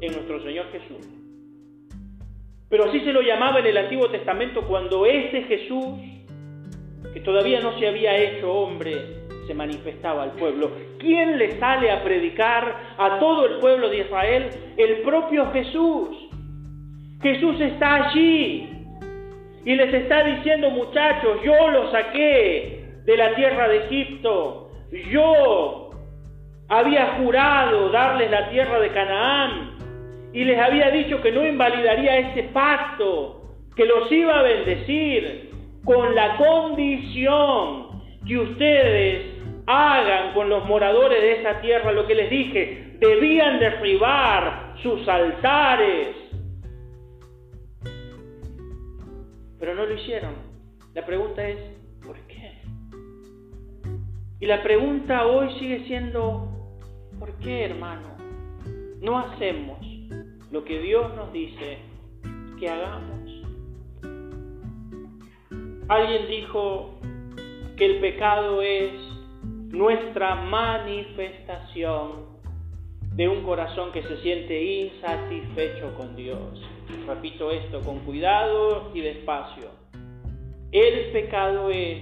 en 0.00 0.12
nuestro 0.12 0.42
Señor 0.42 0.66
Jesús. 0.72 1.21
Pero 2.72 2.84
así 2.84 3.00
se 3.00 3.12
lo 3.12 3.20
llamaba 3.20 3.58
en 3.58 3.66
el 3.66 3.76
Antiguo 3.76 4.08
Testamento 4.08 4.62
cuando 4.62 5.04
este 5.04 5.42
Jesús, 5.42 5.94
que 7.12 7.20
todavía 7.20 7.60
no 7.60 7.78
se 7.78 7.86
había 7.86 8.16
hecho 8.16 8.50
hombre, 8.50 8.94
se 9.46 9.52
manifestaba 9.52 10.22
al 10.22 10.32
pueblo. 10.32 10.70
¿Quién 10.98 11.36
le 11.36 11.58
sale 11.58 11.90
a 11.90 12.02
predicar 12.02 12.94
a 12.96 13.18
todo 13.18 13.44
el 13.44 13.58
pueblo 13.58 13.90
de 13.90 13.98
Israel? 13.98 14.48
El 14.78 15.02
propio 15.02 15.52
Jesús. 15.52 16.16
Jesús 17.20 17.60
está 17.60 18.06
allí 18.06 18.70
y 19.66 19.74
les 19.74 19.92
está 19.92 20.24
diciendo, 20.24 20.70
muchachos, 20.70 21.42
yo 21.44 21.68
los 21.68 21.90
saqué 21.90 22.86
de 23.04 23.16
la 23.18 23.34
tierra 23.34 23.68
de 23.68 23.84
Egipto. 23.84 24.70
Yo 25.10 25.90
había 26.70 27.18
jurado 27.18 27.90
darles 27.90 28.30
la 28.30 28.48
tierra 28.48 28.80
de 28.80 28.88
Canaán 28.92 29.71
y 30.32 30.44
les 30.44 30.58
había 30.58 30.90
dicho 30.90 31.20
que 31.20 31.32
no 31.32 31.46
invalidaría 31.46 32.18
ese 32.18 32.44
pacto, 32.44 33.42
que 33.76 33.84
los 33.84 34.10
iba 34.10 34.38
a 34.38 34.42
bendecir 34.42 35.50
con 35.84 36.14
la 36.14 36.36
condición 36.36 38.02
que 38.26 38.38
ustedes 38.38 39.32
hagan 39.66 40.34
con 40.34 40.48
los 40.48 40.64
moradores 40.66 41.20
de 41.20 41.40
esa 41.40 41.60
tierra 41.60 41.92
lo 41.92 42.06
que 42.06 42.14
les 42.14 42.30
dije, 42.30 42.96
debían 42.98 43.58
derribar 43.58 44.74
sus 44.82 45.06
altares. 45.08 46.16
Pero 49.58 49.74
no 49.74 49.86
lo 49.86 49.94
hicieron. 49.94 50.34
La 50.94 51.04
pregunta 51.06 51.46
es, 51.46 51.58
¿por 52.04 52.16
qué? 52.26 52.52
Y 54.40 54.46
la 54.46 54.62
pregunta 54.62 55.26
hoy 55.26 55.52
sigue 55.58 55.84
siendo, 55.86 56.48
¿por 57.18 57.32
qué 57.38 57.64
hermano? 57.66 58.16
No 59.00 59.18
hacemos 59.18 59.81
lo 60.52 60.64
que 60.64 60.78
Dios 60.80 61.14
nos 61.16 61.32
dice 61.32 61.78
que 62.60 62.68
hagamos. 62.68 63.30
Alguien 65.88 66.28
dijo 66.28 67.00
que 67.76 67.86
el 67.86 68.00
pecado 68.00 68.60
es 68.60 68.92
nuestra 69.70 70.34
manifestación 70.34 72.32
de 73.16 73.28
un 73.28 73.42
corazón 73.42 73.92
que 73.92 74.02
se 74.02 74.18
siente 74.18 74.62
insatisfecho 74.62 75.94
con 75.96 76.14
Dios. 76.14 76.62
repito 77.06 77.50
esto 77.50 77.80
con 77.80 78.00
cuidado 78.00 78.90
y 78.94 79.00
despacio, 79.00 79.70
el 80.70 81.12
pecado 81.12 81.70
es 81.70 81.98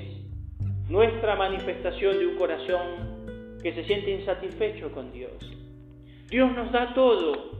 nuestra 0.88 1.36
manifestación 1.36 2.18
de 2.18 2.26
un 2.26 2.36
corazón 2.36 3.58
que 3.62 3.72
se 3.72 3.84
siente 3.84 4.10
insatisfecho 4.10 4.90
con 4.92 5.12
Dios. 5.12 5.32
Dios 6.28 6.52
nos 6.52 6.72
da 6.72 6.92
todo 6.94 7.59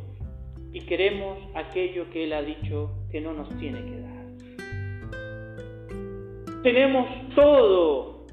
y 0.72 0.80
queremos 0.82 1.38
aquello 1.54 2.10
que 2.10 2.24
Él 2.24 2.32
ha 2.32 2.42
dicho 2.42 2.90
que 3.10 3.20
no 3.20 3.32
nos 3.32 3.48
tiene 3.58 3.84
que 3.84 4.00
dar. 4.00 4.10
Tenemos 6.62 7.08
todo, 7.34 8.26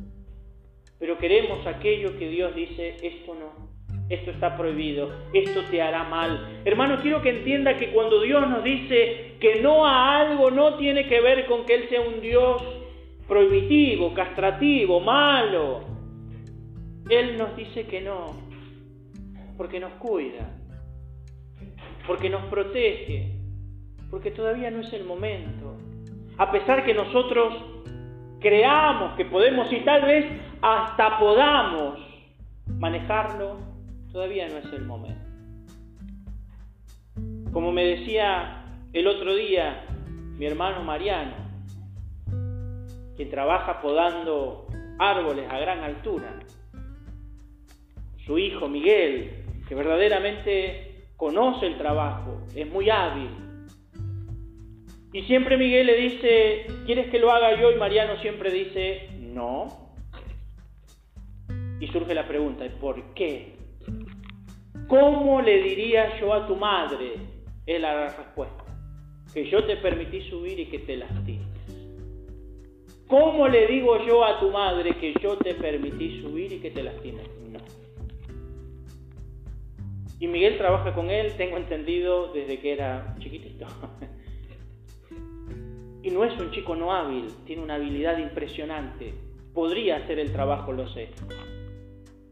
pero 0.99 1.17
queremos 1.17 1.65
aquello 1.65 2.17
que 2.17 2.29
Dios 2.29 2.53
dice, 2.53 2.97
esto 3.01 3.35
no, 3.35 3.69
esto 4.09 4.31
está 4.31 4.55
prohibido, 4.57 5.09
esto 5.33 5.63
te 5.69 5.81
hará 5.81 6.03
mal. 6.03 6.61
Hermano, 6.65 6.97
quiero 7.01 7.21
que 7.21 7.29
entienda 7.29 7.77
que 7.77 7.91
cuando 7.91 8.21
Dios 8.21 8.47
nos 8.49 8.63
dice 8.63 9.35
que 9.39 9.61
no 9.61 9.85
a 9.85 10.19
algo, 10.19 10.51
no 10.51 10.77
tiene 10.77 11.07
que 11.07 11.21
ver 11.21 11.45
con 11.45 11.65
que 11.65 11.75
Él 11.75 11.89
sea 11.89 12.01
un 12.01 12.21
Dios 12.21 12.61
prohibitivo, 13.27 14.13
castrativo, 14.13 14.99
malo. 14.99 15.81
Él 17.09 17.37
nos 17.37 17.55
dice 17.55 17.85
que 17.85 18.01
no, 18.01 18.25
porque 19.57 19.79
nos 19.79 19.93
cuida, 19.93 20.57
porque 22.07 22.29
nos 22.29 22.45
protege, 22.45 23.33
porque 24.09 24.31
todavía 24.31 24.71
no 24.71 24.79
es 24.79 24.93
el 24.93 25.03
momento. 25.03 25.75
A 26.37 26.51
pesar 26.51 26.85
que 26.85 26.93
nosotros 26.93 27.53
creamos 28.39 29.15
que 29.15 29.25
podemos 29.25 29.71
y 29.73 29.81
tal 29.81 30.03
vez 30.03 30.25
hasta 30.61 31.19
podamos 31.19 31.99
manejarlo, 32.67 33.57
todavía 34.11 34.47
no 34.47 34.57
es 34.57 34.73
el 34.73 34.85
momento. 34.85 35.27
Como 37.51 37.71
me 37.71 37.83
decía 37.83 38.63
el 38.93 39.07
otro 39.07 39.35
día 39.35 39.83
mi 40.37 40.45
hermano 40.45 40.83
Mariano, 40.83 41.35
quien 43.15 43.29
trabaja 43.29 43.81
podando 43.81 44.67
árboles 44.99 45.45
a 45.49 45.59
gran 45.59 45.83
altura, 45.83 46.39
su 48.25 48.37
hijo 48.37 48.67
Miguel, 48.69 49.43
que 49.67 49.75
verdaderamente 49.75 50.86
conoce 51.17 51.67
el 51.67 51.77
trabajo, 51.77 52.41
es 52.55 52.67
muy 52.71 52.89
hábil, 52.89 53.29
y 55.13 55.23
siempre 55.23 55.57
Miguel 55.57 55.87
le 55.87 55.95
dice, 55.95 56.67
¿quieres 56.85 57.09
que 57.09 57.19
lo 57.19 57.31
haga 57.31 57.59
yo? 57.59 57.71
Y 57.71 57.75
Mariano 57.75 58.17
siempre 58.21 58.51
dice, 58.51 59.09
no. 59.19 59.67
Y 61.79 61.87
surge 61.87 62.13
la 62.13 62.27
pregunta, 62.27 62.65
¿por 62.79 63.15
qué? 63.15 63.55
¿Cómo 64.87 65.41
le 65.41 65.63
diría 65.63 66.19
yo 66.19 66.33
a 66.33 66.45
tu 66.45 66.55
madre? 66.55 67.13
Es 67.65 67.81
la 67.81 68.15
respuesta. 68.15 68.63
Que 69.33 69.49
yo 69.49 69.63
te 69.63 69.77
permití 69.77 70.21
subir 70.29 70.59
y 70.59 70.65
que 70.65 70.79
te 70.79 70.97
lastimes. 70.97 71.47
¿Cómo 73.07 73.47
le 73.47 73.65
digo 73.67 74.05
yo 74.05 74.25
a 74.25 74.39
tu 74.39 74.51
madre 74.51 74.97
que 74.97 75.13
yo 75.21 75.37
te 75.37 75.55
permití 75.55 76.21
subir 76.21 76.51
y 76.51 76.59
que 76.59 76.71
te 76.71 76.83
lastimes? 76.83 77.27
Y 80.19 80.27
Miguel 80.27 80.57
trabaja 80.57 80.93
con 80.93 81.09
él, 81.09 81.33
tengo 81.37 81.57
entendido, 81.57 82.33
desde 82.33 82.59
que 82.59 82.73
era 82.73 83.15
chiquitito. 83.19 83.67
Y 86.07 86.11
no 86.11 86.23
es 86.23 86.39
un 86.39 86.51
chico 86.51 86.73
no 86.73 86.93
hábil, 86.93 87.27
tiene 87.45 87.63
una 87.63 87.75
habilidad 87.75 88.17
impresionante. 88.17 89.13
Podría 89.53 89.97
hacer 89.97 90.19
el 90.19 90.31
trabajo, 90.31 90.71
lo 90.71 90.87
sé. 90.87 91.09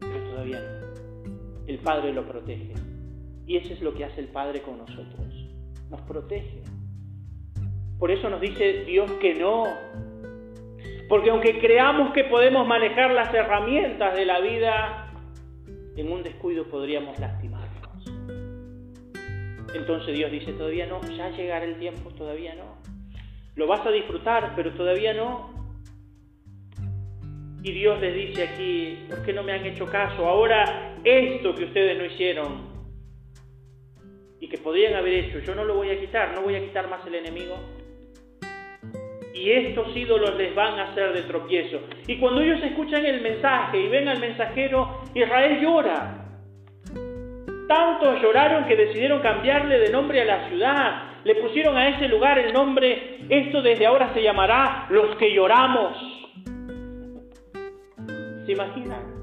Pero 0.00 0.18
todavía 0.30 0.60
no. 0.60 1.66
El 1.66 1.78
Padre 1.80 2.14
lo 2.14 2.26
protege. 2.26 2.72
Y 3.46 3.56
eso 3.56 3.74
es 3.74 3.82
lo 3.82 3.92
que 3.92 4.06
hace 4.06 4.20
el 4.20 4.28
Padre 4.28 4.62
con 4.62 4.78
nosotros. 4.78 5.26
Nos 5.90 6.00
protege. 6.02 6.62
Por 7.98 8.10
eso 8.10 8.30
nos 8.30 8.40
dice 8.40 8.84
Dios 8.84 9.10
que 9.20 9.34
no. 9.34 9.64
Porque 11.10 11.28
aunque 11.28 11.58
creamos 11.58 12.14
que 12.14 12.24
podemos 12.24 12.66
manejar 12.66 13.12
las 13.12 13.34
herramientas 13.34 14.16
de 14.16 14.24
la 14.24 14.40
vida, 14.40 15.12
en 15.96 16.10
un 16.10 16.22
descuido 16.22 16.64
podríamos 16.64 17.18
lastimarnos. 17.18 17.55
Entonces 19.76 20.16
Dios 20.16 20.30
dice, 20.30 20.52
todavía 20.52 20.86
no, 20.86 21.00
ya 21.16 21.30
llegará 21.30 21.64
el 21.64 21.78
tiempo, 21.78 22.10
todavía 22.10 22.54
no. 22.54 22.78
Lo 23.54 23.66
vas 23.66 23.86
a 23.86 23.90
disfrutar, 23.90 24.52
pero 24.56 24.72
todavía 24.72 25.14
no. 25.14 25.50
Y 27.62 27.72
Dios 27.72 28.00
les 28.00 28.14
dice 28.14 28.44
aquí, 28.44 29.06
¿por 29.08 29.24
qué 29.24 29.32
no 29.32 29.42
me 29.42 29.52
han 29.52 29.66
hecho 29.66 29.86
caso? 29.86 30.26
Ahora 30.26 30.94
esto 31.04 31.54
que 31.54 31.64
ustedes 31.64 31.98
no 31.98 32.04
hicieron 32.04 32.76
y 34.40 34.48
que 34.48 34.58
podrían 34.58 34.94
haber 34.94 35.14
hecho, 35.14 35.38
yo 35.40 35.54
no 35.54 35.64
lo 35.64 35.74
voy 35.74 35.90
a 35.90 35.98
quitar, 35.98 36.34
no 36.34 36.42
voy 36.42 36.54
a 36.54 36.60
quitar 36.60 36.88
más 36.88 37.06
el 37.06 37.16
enemigo. 37.16 37.56
Y 39.34 39.50
estos 39.50 39.94
ídolos 39.96 40.36
les 40.36 40.54
van 40.54 40.78
a 40.78 40.92
hacer 40.92 41.12
de 41.12 41.22
tropiezo. 41.22 41.80
Y 42.06 42.18
cuando 42.18 42.40
ellos 42.40 42.62
escuchan 42.62 43.04
el 43.04 43.20
mensaje 43.20 43.78
y 43.80 43.88
ven 43.88 44.08
al 44.08 44.18
mensajero, 44.18 45.02
Israel 45.14 45.60
llora. 45.60 46.25
Tanto 47.68 48.16
lloraron 48.18 48.64
que 48.66 48.76
decidieron 48.76 49.20
cambiarle 49.20 49.78
de 49.78 49.90
nombre 49.90 50.20
a 50.20 50.24
la 50.24 50.48
ciudad. 50.48 51.02
Le 51.24 51.34
pusieron 51.36 51.76
a 51.76 51.88
ese 51.88 52.06
lugar 52.06 52.38
el 52.38 52.52
nombre, 52.52 53.18
esto 53.28 53.60
desde 53.60 53.86
ahora 53.86 54.14
se 54.14 54.22
llamará 54.22 54.86
los 54.90 55.16
que 55.16 55.34
lloramos. 55.34 55.96
¿Se 58.44 58.52
imaginan? 58.52 59.16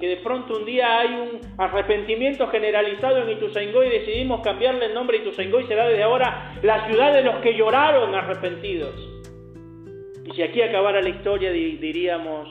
Que 0.00 0.08
de 0.08 0.16
pronto 0.16 0.56
un 0.56 0.64
día 0.64 1.00
hay 1.00 1.08
un 1.08 1.40
arrepentimiento 1.58 2.46
generalizado 2.48 3.18
en 3.18 3.30
Ituzaingó 3.30 3.84
y 3.84 3.90
decidimos 3.90 4.40
cambiarle 4.40 4.86
el 4.86 4.94
nombre 4.94 5.18
Ituzaingó 5.18 5.60
y 5.60 5.66
será 5.66 5.86
desde 5.86 6.02
ahora 6.02 6.56
la 6.62 6.86
ciudad 6.86 7.12
de 7.12 7.22
los 7.22 7.36
que 7.36 7.54
lloraron 7.54 8.14
arrepentidos. 8.14 8.94
Y 10.24 10.32
si 10.32 10.42
aquí 10.42 10.62
acabara 10.62 11.02
la 11.02 11.10
historia 11.10 11.52
diríamos, 11.52 12.48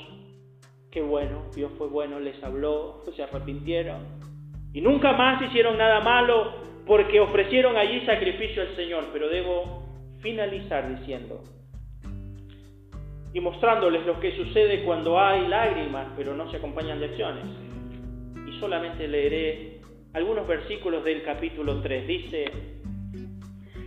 qué 0.92 1.02
bueno, 1.02 1.46
Dios 1.56 1.72
fue 1.76 1.88
bueno, 1.88 2.20
les 2.20 2.42
habló, 2.44 3.02
se 3.16 3.24
arrepintieron. 3.24 4.23
Y 4.74 4.82
nunca 4.82 5.14
más 5.14 5.42
hicieron 5.42 5.78
nada 5.78 6.02
malo 6.02 6.56
porque 6.86 7.20
ofrecieron 7.20 7.78
allí 7.78 8.02
sacrificio 8.06 8.64
al 8.64 8.76
Señor, 8.76 9.06
pero 9.14 9.30
debo 9.30 9.84
finalizar 10.22 11.00
diciendo 11.00 11.44
y 13.34 13.40
mostrándoles 13.40 14.06
lo 14.06 14.20
que 14.20 14.36
sucede 14.36 14.84
cuando 14.84 15.20
hay 15.20 15.48
lágrimas, 15.48 16.08
pero 16.16 16.36
no 16.36 16.50
se 16.52 16.58
acompañan 16.58 17.00
de 17.00 17.06
acciones. 17.06 17.46
Y 18.48 18.60
solamente 18.60 19.08
leeré 19.08 19.82
algunos 20.14 20.48
versículos 20.48 21.04
del 21.04 21.24
capítulo 21.24 21.82
3. 21.82 22.08
Dice, 22.08 22.46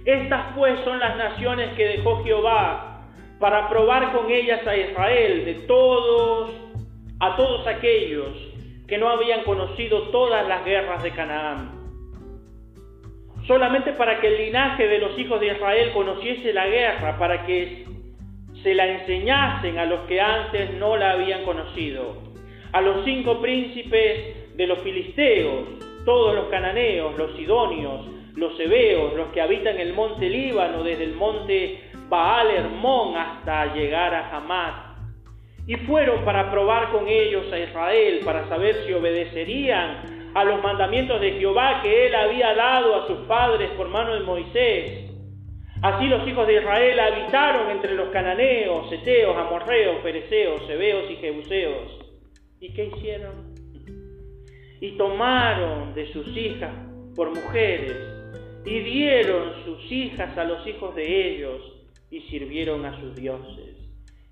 estas 0.05 0.57
pues 0.57 0.80
son 0.84 0.99
las 0.99 1.16
naciones 1.16 1.74
que 1.74 1.87
dejó 1.87 2.24
Jehová 2.24 3.05
para 3.39 3.68
probar 3.68 4.12
con 4.12 4.30
ellas 4.30 4.66
a 4.66 4.76
Israel, 4.76 5.45
de 5.45 5.55
todos, 5.66 6.51
a 7.20 7.37
todos 7.37 7.66
aquellos 7.68 8.56
que 8.87 8.99
no 8.99 9.09
habían 9.09 9.43
conocido 9.45 10.11
todas 10.11 10.47
las 10.47 10.64
guerras 10.64 11.03
de 11.03 11.11
Canaán 11.12 11.87
solamente 13.47 13.93
para 13.93 14.20
que 14.20 14.28
el 14.28 14.47
linaje 14.47 14.89
de 14.89 14.99
los 14.99 15.18
hijos 15.18 15.41
de 15.41 15.53
Israel 15.53 15.93
conociese 15.93 16.53
la 16.53 16.66
guerra, 16.66 17.18
para 17.18 17.47
que 17.47 17.87
se 18.62 18.74
la 18.74 18.87
enseñasen 18.87 19.78
a 19.78 19.84
los 19.84 20.01
que 20.03 20.20
antes 20.20 20.74
no 20.74 20.97
la 20.97 21.12
habían 21.12 21.45
conocido. 21.45 22.16
A 22.72 22.80
los 22.80 23.05
cinco 23.05 23.41
príncipes 23.41 24.57
de 24.57 24.66
los 24.66 24.80
filisteos, 24.80 25.68
todos 26.05 26.34
los 26.34 26.47
cananeos, 26.47 27.16
los 27.16 27.37
sidonios, 27.37 28.07
los 28.34 28.59
hebeos, 28.59 29.14
los 29.14 29.28
que 29.28 29.41
habitan 29.41 29.78
el 29.78 29.95
monte 29.95 30.28
Líbano, 30.28 30.82
desde 30.82 31.05
el 31.05 31.14
monte 31.14 31.80
Baal 32.09 32.51
Hermón 32.51 33.16
hasta 33.16 33.74
llegar 33.74 34.14
a 34.14 34.37
Hamad. 34.37 34.86
Y 35.67 35.77
fueron 35.79 36.25
para 36.25 36.51
probar 36.51 36.93
con 36.93 37.09
ellos 37.09 37.53
a 37.53 37.59
Israel, 37.59 38.21
para 38.25 38.49
saber 38.49 38.85
si 38.87 38.93
obedecerían 38.93 40.31
a 40.35 40.45
los 40.45 40.62
mandamientos 40.62 41.21
de 41.21 41.33
Jehová 41.33 41.81
que 41.83 42.07
él 42.07 42.14
había 42.14 42.55
dado 42.55 42.95
a 42.95 43.07
sus 43.07 43.19
padres 43.27 43.71
por 43.71 43.89
mano 43.89 44.14
de 44.14 44.21
Moisés. 44.21 45.11
Así 45.83 46.07
los 46.07 46.27
hijos 46.27 46.47
de 46.47 46.55
Israel 46.57 47.01
habitaron 47.01 47.71
entre 47.71 47.95
los 47.95 48.09
cananeos, 48.11 48.89
seteos, 48.91 49.37
amorreos, 49.37 49.97
pereceos, 50.03 50.62
hebeos 50.69 51.11
y 51.11 51.17
jebuseos. 51.17 51.99
¿Y 52.61 52.73
qué 52.73 52.87
hicieron? 52.87 53.55
Y 54.81 54.93
tomaron 54.97 55.95
de 55.95 56.12
sus 56.12 56.29
hijas 56.37 56.75
por 57.14 57.35
mujeres 57.35 57.97
y 58.64 58.81
dieron 58.81 59.64
sus 59.64 59.93
hijas 59.93 60.37
a 60.37 60.45
los 60.45 60.67
hijos 60.67 60.95
de 60.95 61.31
ellos 61.31 61.62
y 62.11 62.21
sirvieron 62.23 62.85
a 62.85 63.01
sus 63.01 63.14
dioses. 63.14 63.76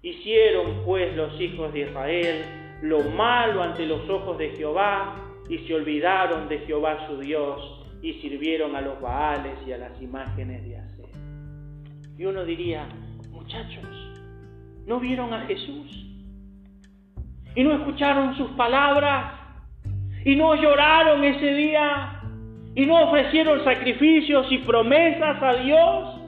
Hicieron 0.05 0.83
pues 0.85 1.17
los 1.17 1.41
hijos 1.41 1.73
de 1.73 1.81
Israel 1.81 2.45
lo 2.83 3.01
malo 3.11 3.63
ante 3.63 3.87
los 3.87 4.09
ojos 4.09 4.39
de 4.39 4.51
Jehová 4.51 5.17
y 5.49 5.59
se 5.59 5.75
olvidaron 5.75 6.49
de 6.49 6.59
Jehová 6.61 7.09
su 7.09 7.19
Dios 7.19 7.85
y 8.03 8.13
sirvieron 8.21 8.77
a 8.77 8.81
los 8.81 9.01
Baales 9.01 9.55
y 9.67 9.73
a 9.73 9.79
las 9.79 10.01
imágenes 10.01 10.63
de 10.65 10.77
Acer. 10.79 11.07
Y 12.17 12.25
uno 12.27 12.45
diría, 12.45 12.87
muchachos, 13.31 13.89
¿no 14.87 15.01
vieron 15.01 15.33
a 15.35 15.47
Jesús? 15.47 16.07
¿Y 17.57 17.65
no 17.65 17.73
escucharon 17.73 18.37
sus 18.37 18.51
palabras? 18.53 19.41
¿Y 20.25 20.37
no 20.37 20.55
lloraron 20.55 21.25
ese 21.25 21.55
día? 21.55 22.21
y 22.75 22.87
no 22.87 23.09
ofrecieron 23.09 23.63
sacrificios 23.65 24.47
y 24.51 24.59
promesas 24.59 25.43
a 25.43 25.55
Dios 25.63 26.21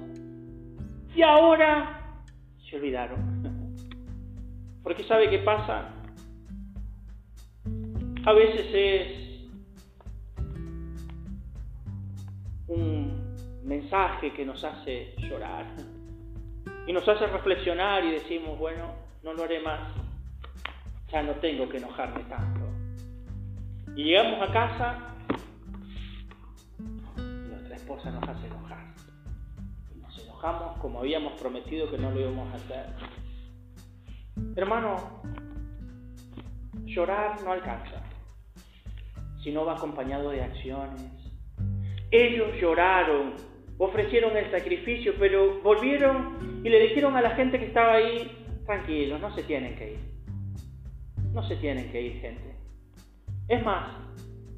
y 1.14 1.22
ahora 1.22 2.20
se 2.68 2.76
olvidaron. 2.76 3.35
Porque 4.86 5.02
sabe 5.02 5.28
qué 5.28 5.40
pasa? 5.40 5.88
A 8.24 8.32
veces 8.32 8.66
es 8.72 9.48
un 12.68 13.34
mensaje 13.64 14.32
que 14.32 14.44
nos 14.44 14.62
hace 14.62 15.12
llorar 15.18 15.66
y 16.86 16.92
nos 16.92 17.08
hace 17.08 17.26
reflexionar 17.26 18.04
y 18.04 18.12
decimos, 18.12 18.56
bueno, 18.60 18.94
no 19.24 19.32
lo 19.32 19.42
haré 19.42 19.58
más, 19.58 19.90
ya 21.10 21.20
no 21.24 21.32
tengo 21.32 21.68
que 21.68 21.78
enojarme 21.78 22.22
tanto. 22.28 22.60
Y 23.96 24.04
llegamos 24.04 24.48
a 24.48 24.52
casa 24.52 25.14
esposa 27.74 28.12
nos 28.12 28.22
hace 28.22 28.46
enojar. 28.46 28.86
nos 30.00 30.18
enojamos 30.20 30.78
como 30.78 31.00
habíamos 31.00 31.32
prometido 31.40 31.90
que 31.90 31.98
no 31.98 32.12
lo 32.12 32.20
íbamos 32.20 32.52
a 32.52 32.56
hacer. 32.58 33.25
Hermano, 34.56 35.22
llorar 36.84 37.42
no 37.42 37.52
alcanza, 37.52 38.02
sino 39.42 39.64
va 39.64 39.74
acompañado 39.74 40.30
de 40.30 40.42
acciones. 40.42 41.12
Ellos 42.10 42.48
lloraron, 42.60 43.34
ofrecieron 43.78 44.36
el 44.36 44.50
sacrificio, 44.50 45.14
pero 45.18 45.60
volvieron 45.62 46.60
y 46.64 46.68
le 46.68 46.80
dijeron 46.80 47.16
a 47.16 47.22
la 47.22 47.30
gente 47.30 47.58
que 47.58 47.66
estaba 47.66 47.94
ahí, 47.94 48.46
tranquilos, 48.64 49.20
no 49.20 49.34
se 49.34 49.42
tienen 49.42 49.76
que 49.76 49.92
ir. 49.92 50.00
No 51.32 51.42
se 51.42 51.56
tienen 51.56 51.90
que 51.92 52.00
ir, 52.00 52.20
gente. 52.20 52.56
Es 53.48 53.62
más, 53.64 54.06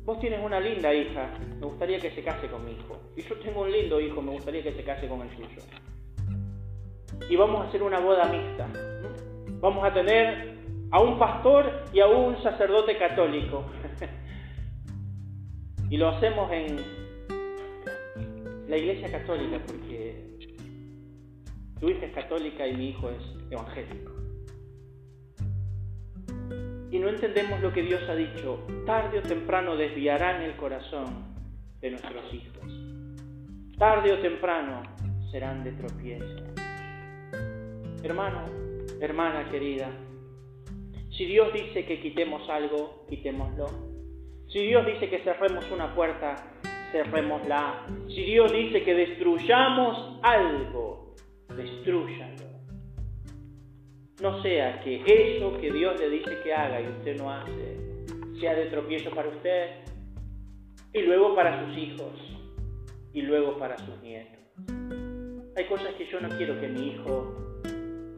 Vos 0.08 0.18
tienes 0.20 0.42
una 0.42 0.58
linda 0.58 0.94
hija, 0.94 1.28
me 1.60 1.66
gustaría 1.66 2.00
que 2.00 2.10
se 2.12 2.22
case 2.22 2.46
con 2.46 2.64
mi 2.64 2.72
hijo. 2.72 2.98
Y 3.14 3.20
yo 3.20 3.36
tengo 3.40 3.60
un 3.60 3.70
lindo 3.70 4.00
hijo, 4.00 4.22
me 4.22 4.30
gustaría 4.30 4.62
que 4.62 4.72
se 4.72 4.82
case 4.82 5.06
con 5.06 5.20
el 5.20 5.28
suyo. 5.36 5.60
Y 7.28 7.36
vamos 7.36 7.60
a 7.60 7.68
hacer 7.68 7.82
una 7.82 8.00
boda 8.00 8.24
mixta. 8.24 8.87
Vamos 9.60 9.84
a 9.84 9.92
tener 9.92 10.58
a 10.90 11.00
un 11.00 11.18
pastor 11.18 11.84
y 11.92 12.00
a 12.00 12.06
un 12.06 12.42
sacerdote 12.42 12.96
católico. 12.98 13.64
y 15.90 15.96
lo 15.96 16.08
hacemos 16.08 16.50
en 16.52 16.76
la 18.68 18.76
iglesia 18.76 19.10
católica 19.10 19.58
porque 19.66 20.24
tu 21.80 21.88
hija 21.88 22.06
es 22.06 22.12
católica 22.12 22.66
y 22.66 22.76
mi 22.76 22.88
hijo 22.90 23.10
es 23.10 23.22
evangélico 23.50 24.18
y 26.90 26.98
no 26.98 27.08
entendemos 27.08 27.60
lo 27.60 27.72
que 27.72 27.82
Dios 27.82 28.00
ha 28.08 28.14
dicho, 28.14 28.64
tarde 28.86 29.18
o 29.18 29.22
temprano 29.22 29.76
desviarán 29.76 30.42
el 30.42 30.56
corazón 30.56 31.06
de 31.80 31.90
nuestros 31.90 32.32
hijos. 32.32 33.76
Tarde 33.78 34.12
o 34.12 34.18
temprano 34.18 34.82
serán 35.30 35.64
de 35.64 35.72
tropiezo. 35.72 36.44
Hermano, 38.02 38.44
hermana 39.00 39.50
querida, 39.50 39.90
si 41.18 41.24
Dios 41.26 41.52
dice 41.52 41.84
que 41.84 42.00
quitemos 42.00 42.48
algo, 42.48 43.04
quitémoslo. 43.08 43.66
Si 44.52 44.60
Dios 44.60 44.86
dice 44.86 45.10
que 45.10 45.18
cerremos 45.24 45.68
una 45.72 45.92
puerta, 45.92 46.36
cerrémosla. 46.92 47.86
Si 48.06 48.22
Dios 48.22 48.52
dice 48.52 48.84
que 48.84 48.94
destruyamos 48.94 50.20
algo, 50.22 51.16
destruyalo. 51.56 52.46
No 54.22 54.40
sea 54.42 54.80
que 54.80 55.02
eso 55.06 55.58
que 55.60 55.72
Dios 55.72 55.98
le 55.98 56.08
dice 56.08 56.38
que 56.44 56.54
haga 56.54 56.80
y 56.80 56.86
usted 56.86 57.16
no 57.16 57.32
hace, 57.32 58.04
sea 58.40 58.54
de 58.54 58.66
tropiezo 58.66 59.10
para 59.10 59.28
usted 59.28 59.70
y 60.92 61.02
luego 61.02 61.34
para 61.34 61.66
sus 61.66 61.76
hijos 61.76 62.12
y 63.12 63.22
luego 63.22 63.58
para 63.58 63.76
sus 63.78 64.00
nietos. 64.02 64.38
Hay 65.56 65.64
cosas 65.64 65.94
que 65.94 66.06
yo 66.06 66.20
no 66.20 66.28
quiero 66.28 66.60
que 66.60 66.68
mi 66.68 66.92
hijo 66.92 67.34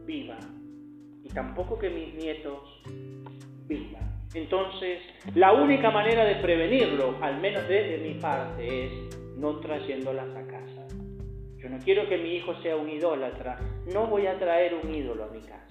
viva 0.05 0.37
tampoco 1.33 1.77
que 1.79 1.89
mis 1.89 2.13
nietos 2.15 2.81
vivan. 3.67 4.11
Entonces, 4.33 4.99
la 5.35 5.53
única 5.53 5.91
manera 5.91 6.23
de 6.23 6.35
prevenirlo, 6.35 7.17
al 7.21 7.39
menos 7.41 7.67
desde 7.67 7.97
mi 7.97 8.15
parte, 8.15 8.85
es 8.85 9.37
no 9.37 9.59
trayéndolas 9.59 10.29
a 10.35 10.47
casa. 10.47 10.87
Yo 11.57 11.69
no 11.69 11.77
quiero 11.79 12.07
que 12.07 12.17
mi 12.17 12.35
hijo 12.35 12.55
sea 12.61 12.75
un 12.75 12.89
idólatra, 12.89 13.59
no 13.93 14.07
voy 14.07 14.27
a 14.27 14.39
traer 14.39 14.73
un 14.75 14.93
ídolo 14.93 15.25
a 15.25 15.27
mi 15.27 15.41
casa 15.41 15.61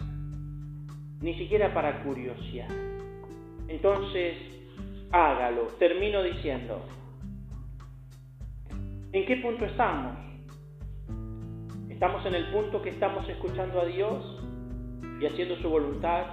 ni 1.20 1.34
siquiera 1.34 1.72
para 1.72 2.02
curiosidad. 2.02 2.68
Entonces, 3.68 4.36
hágalo. 5.12 5.68
Termino 5.78 6.22
diciendo, 6.22 6.82
¿en 9.12 9.26
qué 9.26 9.36
punto 9.36 9.64
estamos? 9.66 10.16
¿Estamos 11.88 12.24
en 12.24 12.34
el 12.34 12.46
punto 12.46 12.80
que 12.80 12.90
estamos 12.90 13.28
escuchando 13.28 13.80
a 13.80 13.84
Dios 13.84 14.42
y 15.20 15.26
haciendo 15.26 15.56
su 15.56 15.68
voluntad? 15.68 16.24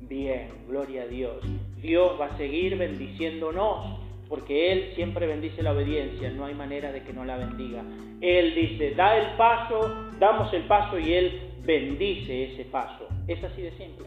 Bien, 0.00 0.50
gloria 0.68 1.02
a 1.02 1.06
Dios. 1.06 1.44
Dios 1.82 2.12
va 2.20 2.26
a 2.26 2.36
seguir 2.36 2.76
bendiciéndonos 2.78 4.00
porque 4.28 4.70
Él 4.70 4.92
siempre 4.94 5.26
bendice 5.26 5.62
la 5.62 5.72
obediencia, 5.72 6.30
no 6.30 6.44
hay 6.44 6.54
manera 6.54 6.92
de 6.92 7.02
que 7.02 7.12
no 7.12 7.24
la 7.24 7.36
bendiga. 7.36 7.82
Él 8.20 8.54
dice, 8.54 8.94
da 8.94 9.16
el 9.16 9.36
paso, 9.36 9.80
damos 10.20 10.52
el 10.54 10.62
paso 10.62 10.98
y 10.98 11.12
Él 11.12 11.40
bendice 11.64 12.52
ese 12.52 12.64
paso. 12.66 13.08
Es 13.26 13.42
así 13.42 13.62
de 13.62 13.72
simple. 13.72 14.06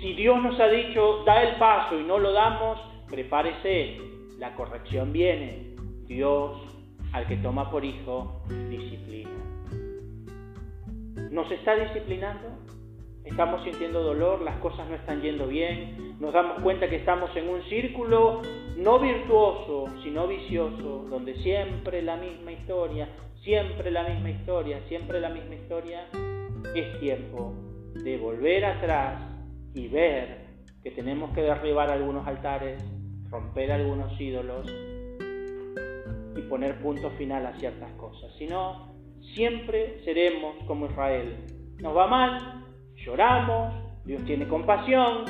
Si 0.00 0.12
Dios 0.14 0.42
nos 0.42 0.58
ha 0.58 0.68
dicho, 0.68 1.22
da 1.24 1.42
el 1.42 1.56
paso 1.56 1.98
y 1.98 2.02
no 2.02 2.18
lo 2.18 2.32
damos, 2.32 2.80
prepárese, 3.08 3.98
la 4.38 4.54
corrección 4.54 5.12
viene. 5.12 5.74
Dios, 6.06 6.56
al 7.12 7.28
que 7.28 7.36
toma 7.36 7.70
por 7.70 7.84
hijo, 7.84 8.42
disciplina. 8.70 9.30
¿Nos 11.30 11.50
está 11.50 11.74
disciplinando? 11.74 12.48
Estamos 13.24 13.62
sintiendo 13.62 14.02
dolor, 14.02 14.40
las 14.40 14.56
cosas 14.58 14.88
no 14.88 14.94
están 14.94 15.20
yendo 15.20 15.46
bien, 15.46 16.16
nos 16.18 16.32
damos 16.32 16.62
cuenta 16.62 16.88
que 16.88 16.96
estamos 16.96 17.34
en 17.36 17.48
un 17.48 17.62
círculo 17.64 18.40
no 18.76 18.98
virtuoso, 18.98 19.84
sino 20.02 20.26
vicioso, 20.26 21.04
donde 21.10 21.34
siempre 21.42 22.00
la 22.00 22.16
misma 22.16 22.52
historia, 22.52 23.08
siempre 23.42 23.90
la 23.90 24.04
misma 24.04 24.30
historia, 24.30 24.80
siempre 24.88 25.20
la 25.20 25.28
misma 25.28 25.56
historia. 25.56 26.06
Es 26.74 26.98
tiempo 27.00 27.54
de 28.02 28.16
volver 28.16 28.64
atrás 28.64 29.20
y 29.74 29.88
ver 29.88 30.46
que 30.82 30.90
tenemos 30.92 31.34
que 31.34 31.42
derribar 31.42 31.90
algunos 31.90 32.26
altares, 32.26 32.82
romper 33.30 33.72
algunos 33.72 34.18
ídolos 34.18 34.66
y 36.34 36.40
poner 36.48 36.80
punto 36.80 37.10
final 37.10 37.44
a 37.44 37.52
ciertas 37.58 37.92
cosas. 37.92 38.32
Si 38.38 38.46
no, 38.46 38.87
siempre 39.34 40.00
seremos 40.04 40.56
como 40.66 40.86
Israel. 40.86 41.36
Nos 41.80 41.96
va 41.96 42.06
mal, 42.06 42.64
lloramos, 42.96 43.74
Dios 44.04 44.24
tiene 44.24 44.48
compasión 44.48 45.24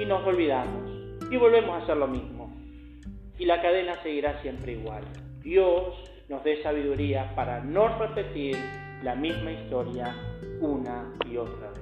y 0.00 0.04
nos 0.04 0.26
olvidamos. 0.26 0.90
Y 1.30 1.36
volvemos 1.36 1.70
a 1.70 1.82
hacer 1.82 1.96
lo 1.96 2.06
mismo. 2.06 2.54
Y 3.38 3.44
la 3.46 3.60
cadena 3.60 3.94
seguirá 4.02 4.40
siempre 4.42 4.72
igual. 4.72 5.04
Dios 5.42 5.94
nos 6.28 6.42
dé 6.44 6.62
sabiduría 6.62 7.34
para 7.34 7.60
no 7.60 7.98
repetir 7.98 8.56
la 9.02 9.14
misma 9.14 9.52
historia 9.52 10.14
una 10.60 11.12
y 11.30 11.36
otra. 11.36 11.73